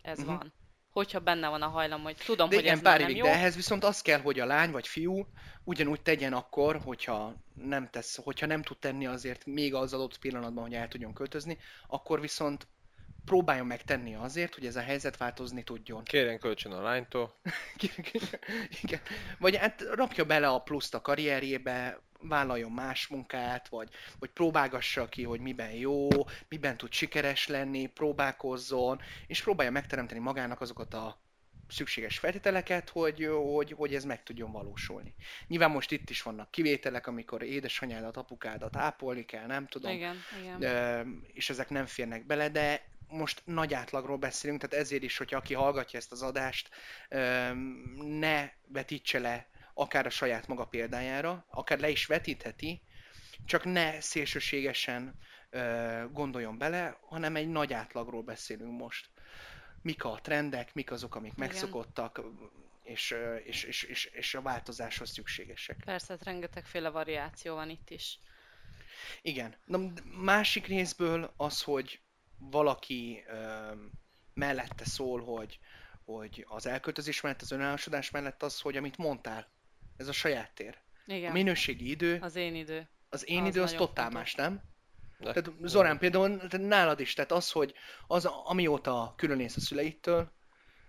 ez 0.07 0.19
uh-huh. 0.19 0.37
van. 0.37 0.53
Hogyha 0.89 1.19
benne 1.19 1.47
van 1.47 1.61
a 1.61 1.67
hajlam, 1.67 2.01
hogy 2.01 2.15
tudom, 2.25 2.49
de 2.49 2.55
hogy 2.55 2.63
igen, 2.63 2.77
ez 2.77 2.83
pár 2.83 2.99
nem 2.99 3.09
jó. 3.09 3.23
De 3.23 3.31
ehhez 3.31 3.55
viszont 3.55 3.83
az 3.83 4.01
kell, 4.01 4.19
hogy 4.19 4.39
a 4.39 4.45
lány 4.45 4.71
vagy 4.71 4.87
fiú 4.87 5.27
ugyanúgy 5.63 6.01
tegyen 6.01 6.33
akkor, 6.33 6.81
hogyha 6.83 7.33
nem 7.53 7.89
tesz, 7.89 8.19
hogyha 8.23 8.45
nem 8.45 8.61
tud 8.61 8.77
tenni 8.77 9.05
azért 9.05 9.45
még 9.45 9.73
az 9.73 9.93
adott 9.93 10.19
pillanatban, 10.19 10.63
hogy 10.63 10.73
el 10.73 10.87
tudjon 10.87 11.13
költözni, 11.13 11.57
akkor 11.87 12.21
viszont 12.21 12.67
próbáljon 13.25 13.65
meg 13.65 13.83
tenni 13.83 14.15
azért, 14.15 14.55
hogy 14.55 14.65
ez 14.65 14.75
a 14.75 14.81
helyzet 14.81 15.17
változni 15.17 15.63
tudjon. 15.63 16.03
Kérjen 16.03 16.39
kölcsön 16.39 16.71
a 16.71 16.81
lánytól. 16.81 17.33
Igen. 18.83 18.99
Vagy 19.39 19.55
hát 19.55 19.81
rakja 19.93 20.25
bele 20.25 20.47
a 20.47 20.59
pluszt 20.59 20.93
a 20.93 21.01
karrierjébe, 21.01 22.01
vállaljon 22.21 22.71
más 22.71 23.07
munkát, 23.07 23.67
vagy, 23.67 23.89
vagy 24.19 24.29
próbálgassa 24.29 25.09
ki, 25.09 25.23
hogy 25.23 25.39
miben 25.39 25.71
jó, 25.71 26.07
miben 26.49 26.77
tud 26.77 26.91
sikeres 26.91 27.47
lenni, 27.47 27.85
próbálkozzon, 27.85 29.01
és 29.27 29.41
próbálja 29.41 29.71
megteremteni 29.71 30.19
magának 30.19 30.61
azokat 30.61 30.93
a 30.93 31.21
szükséges 31.69 32.17
feltételeket, 32.17 32.89
hogy, 32.89 33.29
hogy, 33.53 33.71
hogy 33.71 33.95
ez 33.95 34.03
meg 34.03 34.23
tudjon 34.23 34.51
valósulni. 34.51 35.13
Nyilván 35.47 35.71
most 35.71 35.91
itt 35.91 36.09
is 36.09 36.21
vannak 36.21 36.51
kivételek, 36.51 37.07
amikor 37.07 37.41
édesanyádat, 37.41 38.17
apukádat 38.17 38.75
ápolni 38.75 39.25
kell, 39.25 39.45
nem 39.45 39.67
tudom. 39.67 39.91
Igen, 39.91 40.15
igen. 40.43 41.23
És 41.33 41.49
ezek 41.49 41.69
nem 41.69 41.85
férnek 41.85 42.25
bele, 42.25 42.49
de 42.49 42.87
most 43.09 43.41
nagy 43.45 43.73
átlagról 43.73 44.17
beszélünk, 44.17 44.61
tehát 44.61 44.85
ezért 44.85 45.03
is, 45.03 45.17
hogy 45.17 45.33
aki 45.33 45.53
hallgatja 45.53 45.99
ezt 45.99 46.11
az 46.11 46.21
adást, 46.21 46.69
ne 47.97 48.49
vetítse 48.67 49.19
le 49.19 49.47
akár 49.77 50.05
a 50.05 50.09
saját 50.09 50.47
maga 50.47 50.65
példájára, 50.65 51.45
akár 51.49 51.79
le 51.79 51.89
is 51.89 52.05
vetítheti, 52.05 52.81
csak 53.45 53.63
ne 53.63 54.01
szélsőségesen 54.01 55.19
gondoljon 56.11 56.57
bele, 56.57 56.97
hanem 57.01 57.35
egy 57.35 57.47
nagy 57.47 57.73
átlagról 57.73 58.23
beszélünk 58.23 58.79
most. 58.79 59.09
mik 59.81 60.03
a 60.03 60.19
trendek, 60.21 60.73
mik 60.73 60.91
azok, 60.91 61.15
amik 61.15 61.33
Igen. 61.35 61.47
megszokottak, 61.47 62.21
és, 62.83 63.15
és, 63.43 63.63
és, 63.63 63.83
és, 63.83 64.05
és 64.05 64.35
a 64.35 64.41
változáshoz 64.41 65.09
szükségesek. 65.09 65.81
Persze, 65.85 66.13
hát 66.13 66.23
rengetegféle 66.23 66.89
variáció 66.89 67.55
van 67.55 67.69
itt 67.69 67.89
is. 67.89 68.19
Igen. 69.21 69.55
Na, 69.65 69.79
másik 70.21 70.67
részből 70.67 71.33
az, 71.37 71.61
hogy 71.61 72.01
valaki 72.37 73.23
ö, 73.27 73.71
mellette 74.33 74.85
szól, 74.85 75.23
hogy, 75.23 75.59
hogy 76.05 76.45
az 76.47 76.65
elköltözés 76.65 77.21
mellett, 77.21 77.41
az 77.41 77.51
önállásodás 77.51 78.09
mellett 78.09 78.43
az, 78.43 78.59
hogy 78.59 78.77
amit 78.77 78.97
mondtál, 78.97 79.47
ez 79.97 80.07
a 80.07 80.11
saját 80.11 80.51
tér. 80.55 80.77
Igen. 81.05 81.29
A 81.29 81.33
minőségi 81.33 81.89
idő. 81.89 82.17
Az 82.21 82.35
én 82.35 82.55
idő. 82.55 82.89
Az 83.09 83.29
én 83.29 83.41
az 83.41 83.47
idő 83.47 83.61
az 83.61 83.73
totál 83.73 84.09
más, 84.09 84.35
nem? 84.35 84.61
De, 85.19 85.31
tehát 85.33 85.51
Zorán 85.61 85.97
például, 85.97 86.41
nálad 86.51 86.99
is, 86.99 87.13
tehát 87.13 87.31
az, 87.31 87.51
hogy 87.51 87.73
az, 88.07 88.25
amióta 88.25 89.13
különész 89.17 89.55
a 89.55 89.59
szüleitől... 89.59 90.31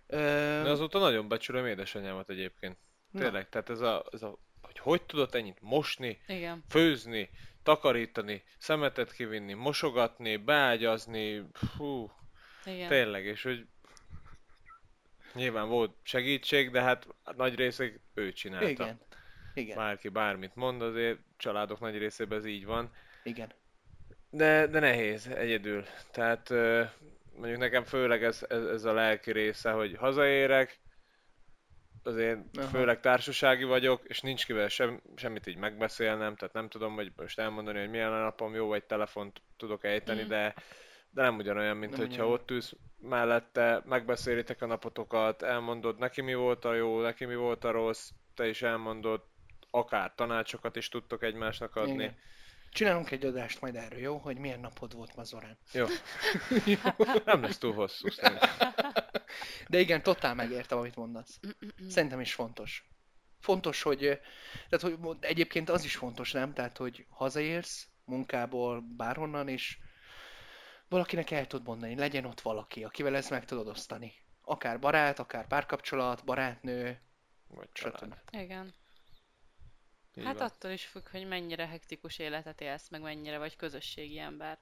Ö... 0.06 0.16
De 0.62 0.70
azóta 0.70 0.98
nagyon 0.98 1.28
becsülöm 1.28 1.66
édesanyámat 1.66 2.30
egyébként. 2.30 2.78
Tényleg, 3.12 3.42
Na. 3.42 3.48
tehát 3.48 3.70
ez 3.70 3.80
a, 3.80 4.06
ez 4.12 4.22
a, 4.22 4.38
hogy 4.62 4.78
hogy 4.78 5.02
tudott 5.02 5.34
ennyit 5.34 5.58
mosni, 5.60 6.20
Igen. 6.26 6.64
főzni, 6.68 7.30
takarítani, 7.62 8.42
szemetet 8.58 9.12
kivinni, 9.12 9.52
mosogatni, 9.52 10.36
beágyazni, 10.36 11.46
hú, 11.76 12.10
Igen. 12.64 12.88
tényleg, 12.88 13.24
és 13.24 13.42
hogy 13.42 13.66
nyilván 15.34 15.68
volt 15.68 15.94
segítség, 16.02 16.70
de 16.70 16.82
hát 16.82 17.06
nagy 17.36 17.54
részig 17.54 18.00
ő 18.14 18.32
csinálta. 18.32 18.68
Igen. 18.68 19.00
Igen. 19.54 19.76
Bárki 19.76 20.08
bármit 20.08 20.54
mond, 20.54 20.82
azért 20.82 21.18
családok 21.36 21.80
nagy 21.80 21.98
részében 21.98 22.38
ez 22.38 22.44
így 22.44 22.64
van. 22.64 22.90
Igen. 23.22 23.52
De, 24.30 24.66
de 24.66 24.80
nehéz 24.80 25.26
egyedül. 25.26 25.84
Tehát 26.10 26.50
mondjuk 27.34 27.58
nekem 27.58 27.84
főleg 27.84 28.24
ez, 28.24 28.44
ez, 28.48 28.64
ez 28.64 28.84
a 28.84 28.92
lelki 28.92 29.32
része, 29.32 29.70
hogy 29.70 29.96
hazaérek, 29.96 30.80
azért 32.02 32.38
Aha. 32.58 32.68
főleg 32.68 33.00
társasági 33.00 33.64
vagyok, 33.64 34.02
és 34.04 34.20
nincs 34.20 34.46
kivel 34.46 34.68
sem, 34.68 35.02
semmit 35.16 35.46
így 35.46 35.56
megbeszélnem, 35.56 36.36
tehát 36.36 36.54
nem 36.54 36.68
tudom, 36.68 36.94
hogy 36.94 37.12
most 37.16 37.38
elmondani, 37.38 37.78
hogy 37.78 37.90
milyen 37.90 38.12
a 38.12 38.22
napom, 38.22 38.54
jó, 38.54 38.66
vagy 38.66 38.84
telefont 38.84 39.42
tudok 39.56 39.84
ejteni, 39.84 40.22
mm. 40.22 40.28
de, 40.28 40.54
de 41.18 41.24
nem 41.24 41.36
ugyanolyan, 41.36 41.76
mint 41.76 41.90
nem 41.90 42.00
hogyha 42.00 42.22
ugyan. 42.22 42.34
ott 42.34 42.50
ülsz 42.50 42.74
mellette, 43.00 43.82
megbeszélitek 43.84 44.62
a 44.62 44.66
napotokat, 44.66 45.42
elmondod 45.42 45.98
neki 45.98 46.20
mi 46.20 46.34
volt 46.34 46.64
a 46.64 46.74
jó, 46.74 47.00
neki 47.00 47.24
mi 47.24 47.34
volt 47.34 47.64
a 47.64 47.70
rossz, 47.70 48.10
te 48.34 48.48
is 48.48 48.62
elmondod, 48.62 49.22
akár 49.70 50.12
tanácsokat 50.14 50.76
is 50.76 50.88
tudtok 50.88 51.22
egymásnak 51.22 51.76
adni. 51.76 51.92
Igen. 51.92 52.16
Csinálunk 52.70 53.10
egy 53.10 53.24
adást 53.24 53.60
majd 53.60 53.74
erről, 53.74 53.98
jó? 53.98 54.16
Hogy 54.16 54.38
milyen 54.38 54.60
napod 54.60 54.94
volt 54.94 55.16
ma 55.16 55.24
Zorán. 55.24 55.58
Jó. 55.72 55.86
Nem 57.24 57.42
lesz 57.42 57.58
túl 57.58 57.72
hosszú 57.72 58.08
De 59.68 59.78
igen, 59.78 60.02
totál 60.02 60.34
megértem, 60.34 60.78
amit 60.78 60.96
mondasz. 60.96 61.40
Szerintem 61.88 62.20
is 62.20 62.34
fontos. 62.34 62.88
Fontos, 63.40 63.82
hogy, 63.82 64.20
tehát, 64.68 64.80
hogy 64.80 65.16
egyébként 65.20 65.70
az 65.70 65.84
is 65.84 65.96
fontos, 65.96 66.32
nem? 66.32 66.52
Tehát, 66.52 66.76
hogy 66.76 67.06
hazaérsz 67.10 67.88
munkából, 68.04 68.84
bárhonnan, 68.96 69.48
és 69.48 69.78
valakinek 70.88 71.30
el 71.30 71.46
tud 71.46 71.66
mondani, 71.66 71.96
legyen 71.96 72.24
ott 72.24 72.40
valaki, 72.40 72.84
akivel 72.84 73.16
ezt 73.16 73.30
meg 73.30 73.44
tudod 73.44 73.68
osztani. 73.68 74.12
Akár 74.42 74.78
barát, 74.78 75.18
akár 75.18 75.46
párkapcsolat, 75.46 76.24
barátnő, 76.24 77.00
vagy 77.46 77.68
stb. 77.72 78.14
Igen. 78.30 78.74
Így 80.14 80.24
hát 80.24 80.38
van. 80.38 80.46
attól 80.46 80.70
is 80.70 80.84
függ, 80.84 81.08
hogy 81.08 81.26
mennyire 81.26 81.66
hektikus 81.66 82.18
életet 82.18 82.60
élsz, 82.60 82.88
meg 82.88 83.00
mennyire 83.00 83.38
vagy 83.38 83.56
közösségi 83.56 84.18
ember. 84.18 84.58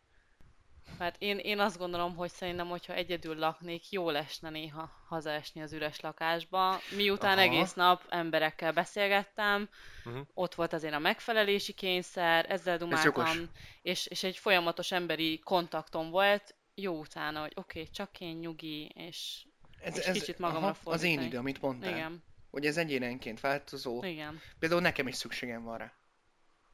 Mert 0.99 1.17
én, 1.19 1.39
én 1.39 1.59
azt 1.59 1.79
gondolom, 1.79 2.17
hogy 2.17 2.31
szerintem, 2.31 2.69
hogyha 2.69 2.95
egyedül 2.95 3.39
laknék, 3.39 3.91
jó 3.91 4.11
lesne 4.11 4.51
néha 4.51 4.91
hazaesni 5.09 5.63
az 5.63 5.73
üres 5.73 6.01
lakásba. 6.01 6.79
Miután 6.97 7.39
Aha. 7.39 7.41
egész 7.41 7.73
nap 7.73 8.03
emberekkel 8.09 8.73
beszélgettem, 8.73 9.69
uh-huh. 10.05 10.27
ott 10.35 10.55
volt 10.55 10.73
azért 10.73 10.95
a 10.95 10.99
megfelelési 10.99 11.73
kényszer, 11.73 12.47
ezzel 12.51 12.79
dumáltam, 12.79 13.51
és, 13.83 14.07
és 14.07 14.23
egy 14.23 14.37
folyamatos 14.37 14.93
emberi 14.93 15.39
kontaktom 15.39 16.11
volt, 16.11 16.55
jó 16.75 16.99
utána, 16.99 17.41
hogy 17.41 17.53
oké, 17.55 17.81
okay, 17.81 17.93
csak 17.93 18.21
én 18.21 18.37
nyugi, 18.37 18.85
és, 18.85 19.47
ez, 19.81 19.99
és 19.99 20.05
ez, 20.05 20.15
kicsit 20.19 20.39
magamra 20.39 20.69
aha, 20.69 20.91
Az 20.91 21.03
én 21.03 21.21
idő, 21.21 21.39
amit 21.39 21.61
mondtál. 21.61 21.91
Igen 21.91 22.23
hogy 22.57 22.67
ez 22.67 22.77
egyénenként 22.77 23.41
változó. 23.41 24.05
Igen. 24.05 24.41
Például 24.59 24.81
nekem 24.81 25.09
is 25.09 25.15
szükségem 25.15 25.63
van 25.63 25.79
rá. 25.79 25.93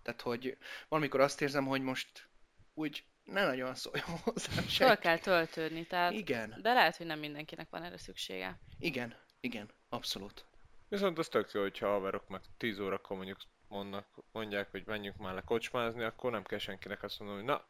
Tehát, 0.03 0.21
hogy 0.21 0.57
valamikor 0.89 1.21
azt 1.21 1.41
érzem, 1.41 1.67
hogy 1.67 1.83
most 1.83 2.29
úgy 2.75 3.05
ne 3.25 3.47
nagyon 3.47 3.75
szóljon 3.75 4.19
hozzám 4.25 4.65
Föl 4.65 4.97
kell 4.97 5.19
töltődni, 5.19 5.87
tehát... 5.87 6.13
Igen. 6.13 6.59
De 6.63 6.73
lehet, 6.73 6.97
hogy 6.97 7.07
nem 7.07 7.19
mindenkinek 7.19 7.71
van 7.71 7.83
erre 7.83 7.99
szüksége. 7.99 8.59
Igen, 8.79 9.15
igen, 9.41 9.71
abszolút. 9.89 10.45
Viszont 10.89 11.19
az 11.19 11.29
tök 11.29 11.53
jó, 11.53 11.61
hogyha 11.61 11.89
haverok 11.89 12.29
meg 12.29 12.41
10 12.57 12.79
órakor 12.79 13.17
mondjuk 13.17 13.39
mondnak, 13.69 14.07
mondják, 14.33 14.71
hogy 14.71 14.83
menjünk 14.87 15.17
már 15.17 15.35
le 15.35 15.41
kocsmázni, 15.41 16.03
akkor 16.03 16.31
nem 16.31 16.43
kell 16.43 16.59
senkinek 16.59 17.03
azt 17.03 17.19
mondani, 17.19 17.39
hogy 17.41 17.49
na, 17.49 17.65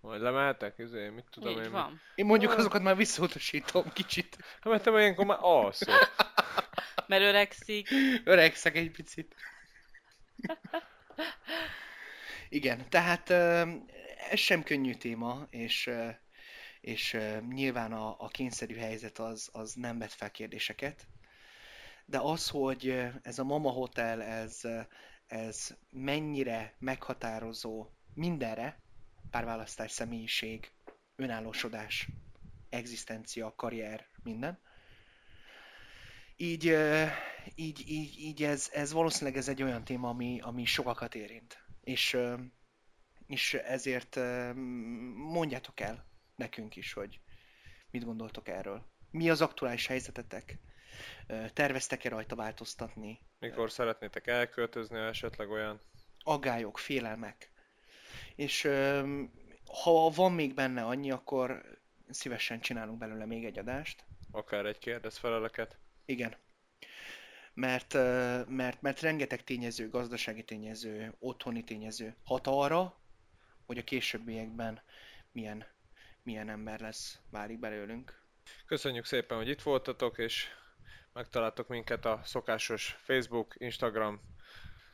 majd 0.00 0.20
lemeltek, 0.20 0.78
izé, 0.78 1.08
mit 1.08 1.24
tudom 1.30 1.58
Így 1.58 1.64
én. 1.64 1.70
Van. 1.70 2.00
Én 2.14 2.26
mondjuk 2.26 2.52
azokat 2.52 2.82
már 2.82 2.96
visszautasítom 2.96 3.92
kicsit. 3.92 4.36
Hát 4.40 4.72
mert 4.72 4.82
te 4.82 4.90
ilyenkor 4.90 5.24
már 5.24 5.38
alszol. 5.40 5.94
Mert 7.06 7.22
öregszik. 7.22 7.88
Öregszek 8.24 8.76
egy 8.76 8.90
picit. 8.90 9.34
Igen, 12.48 12.88
tehát 12.88 13.28
ez 14.32 14.38
sem 14.38 14.62
könnyű 14.62 14.94
téma, 14.94 15.46
és, 15.50 15.90
és 16.80 17.18
nyilván 17.48 17.92
a, 17.92 18.16
a 18.18 18.28
kényszerű 18.28 18.74
helyzet 18.76 19.18
az, 19.18 19.48
az 19.52 19.72
nem 19.72 19.98
vet 19.98 20.12
fel 20.12 20.30
kérdéseket. 20.30 21.06
De 22.04 22.18
az, 22.18 22.48
hogy 22.48 23.10
ez 23.22 23.38
a 23.38 23.44
Mama 23.44 23.70
Hotel, 23.70 24.22
ez, 24.22 24.60
ez 25.26 25.76
mennyire 25.90 26.74
meghatározó 26.78 27.86
mindenre, 28.14 28.82
párválasztás, 29.30 29.90
személyiség, 29.90 30.70
önállósodás, 31.16 32.08
egzisztencia, 32.68 33.54
karrier, 33.56 34.06
minden, 34.22 34.60
így, 36.36 36.76
így, 37.54 37.84
így, 37.88 38.18
így 38.18 38.42
ez, 38.42 38.68
ez 38.72 38.92
valószínűleg 38.92 39.36
ez 39.36 39.48
egy 39.48 39.62
olyan 39.62 39.84
téma, 39.84 40.08
ami, 40.08 40.40
ami 40.40 40.64
sokakat 40.64 41.14
érint. 41.14 41.64
És, 41.80 42.16
és 43.32 43.54
ezért 43.54 44.16
mondjátok 45.14 45.80
el 45.80 46.06
nekünk 46.34 46.76
is, 46.76 46.92
hogy 46.92 47.20
mit 47.90 48.04
gondoltok 48.04 48.48
erről. 48.48 48.86
Mi 49.10 49.30
az 49.30 49.40
aktuális 49.40 49.86
helyzetetek? 49.86 50.58
Terveztek-e 51.52 52.08
rajta 52.08 52.34
változtatni? 52.34 53.20
Mikor 53.38 53.70
szeretnétek 53.70 54.26
elköltözni, 54.26 54.98
esetleg 54.98 55.50
olyan? 55.50 55.80
Aggályok, 56.18 56.78
félelmek. 56.78 57.50
És 58.34 58.62
ha 59.82 60.10
van 60.14 60.32
még 60.32 60.54
benne 60.54 60.84
annyi, 60.84 61.10
akkor 61.10 61.62
szívesen 62.08 62.60
csinálunk 62.60 62.98
belőle 62.98 63.26
még 63.26 63.44
egy 63.44 63.58
adást. 63.58 64.04
Akár 64.30 64.66
egy 64.66 64.78
kérdezfeleleket. 64.78 65.78
Igen. 66.04 66.36
Mert, 67.54 67.94
mert, 68.48 68.82
mert 68.82 69.00
rengeteg 69.00 69.44
tényező, 69.44 69.88
gazdasági 69.88 70.44
tényező, 70.44 71.14
otthoni 71.18 71.64
tényező 71.64 72.16
hat 72.24 72.46
arra, 72.46 73.01
hogy 73.72 73.80
a 73.80 73.84
későbbiekben 73.84 74.82
milyen, 75.32 75.66
milyen 76.22 76.48
ember 76.48 76.80
lesz, 76.80 77.18
válik 77.30 77.58
belőlünk. 77.58 78.20
Köszönjük 78.66 79.04
szépen, 79.04 79.36
hogy 79.36 79.48
itt 79.48 79.62
voltatok, 79.62 80.18
és 80.18 80.46
megtaláltok 81.12 81.68
minket 81.68 82.04
a 82.04 82.20
szokásos 82.24 82.96
Facebook, 82.98 83.54
Instagram, 83.58 84.20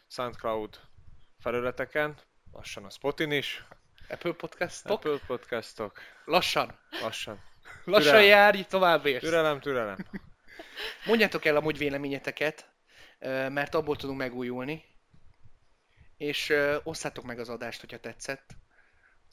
SoundCloud 0.07 0.81
felületeken, 1.39 2.19
lassan 2.53 2.85
a 2.85 2.91
Spotin 2.91 3.33
is. 3.33 3.65
Apple 4.09 4.33
Podcastok. 4.33 4.91
Apple 4.91 5.19
Podcastok. 5.27 6.01
Lassan. 6.25 6.79
Lassan. 7.03 7.43
Lassan 7.85 8.03
türelem. 8.03 8.29
járj, 8.29 8.63
tovább 8.63 9.07
érsz. 9.07 9.25
Türelem, 9.25 9.61
türelem. 9.61 9.99
Mondjátok 11.07 11.45
el 11.45 11.57
amúgy 11.57 11.79
véleményeteket, 11.79 12.71
mert 13.49 13.75
abból 13.75 13.97
tudunk 13.97 14.19
megújulni. 14.19 14.85
És 16.17 16.53
osszátok 16.83 17.25
meg 17.25 17.39
az 17.39 17.49
adást, 17.49 17.81
hogyha 17.81 17.99
tetszett. 17.99 18.57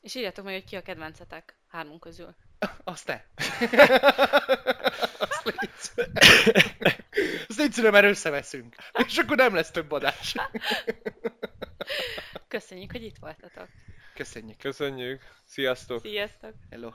És 0.06 0.16
írjátok 0.16 0.46
meg, 0.46 0.54
hogy 0.54 0.64
ki 0.64 0.76
a 0.76 0.82
kedvencetek 0.82 1.58
hármunk 1.68 2.00
közül. 2.00 2.36
Azt 2.84 3.06
te. 3.06 3.28
Azt 7.48 7.58
légy 7.58 7.72
színe, 7.72 7.90
mert 7.90 8.06
összeveszünk. 8.06 8.76
És 9.08 9.18
akkor 9.18 9.38
nem 9.38 9.56
lesz 9.56 9.72
több 9.72 9.92
adás. 9.92 10.36
Köszönjük, 12.48 12.92
hogy 12.92 13.04
itt 13.04 13.18
voltatok. 13.18 13.68
Köszönjük. 14.14 14.58
Köszönjük. 14.58 15.22
Sziasztok. 15.46 16.00
Sziasztok. 16.02 16.54
Hello. 16.70 16.92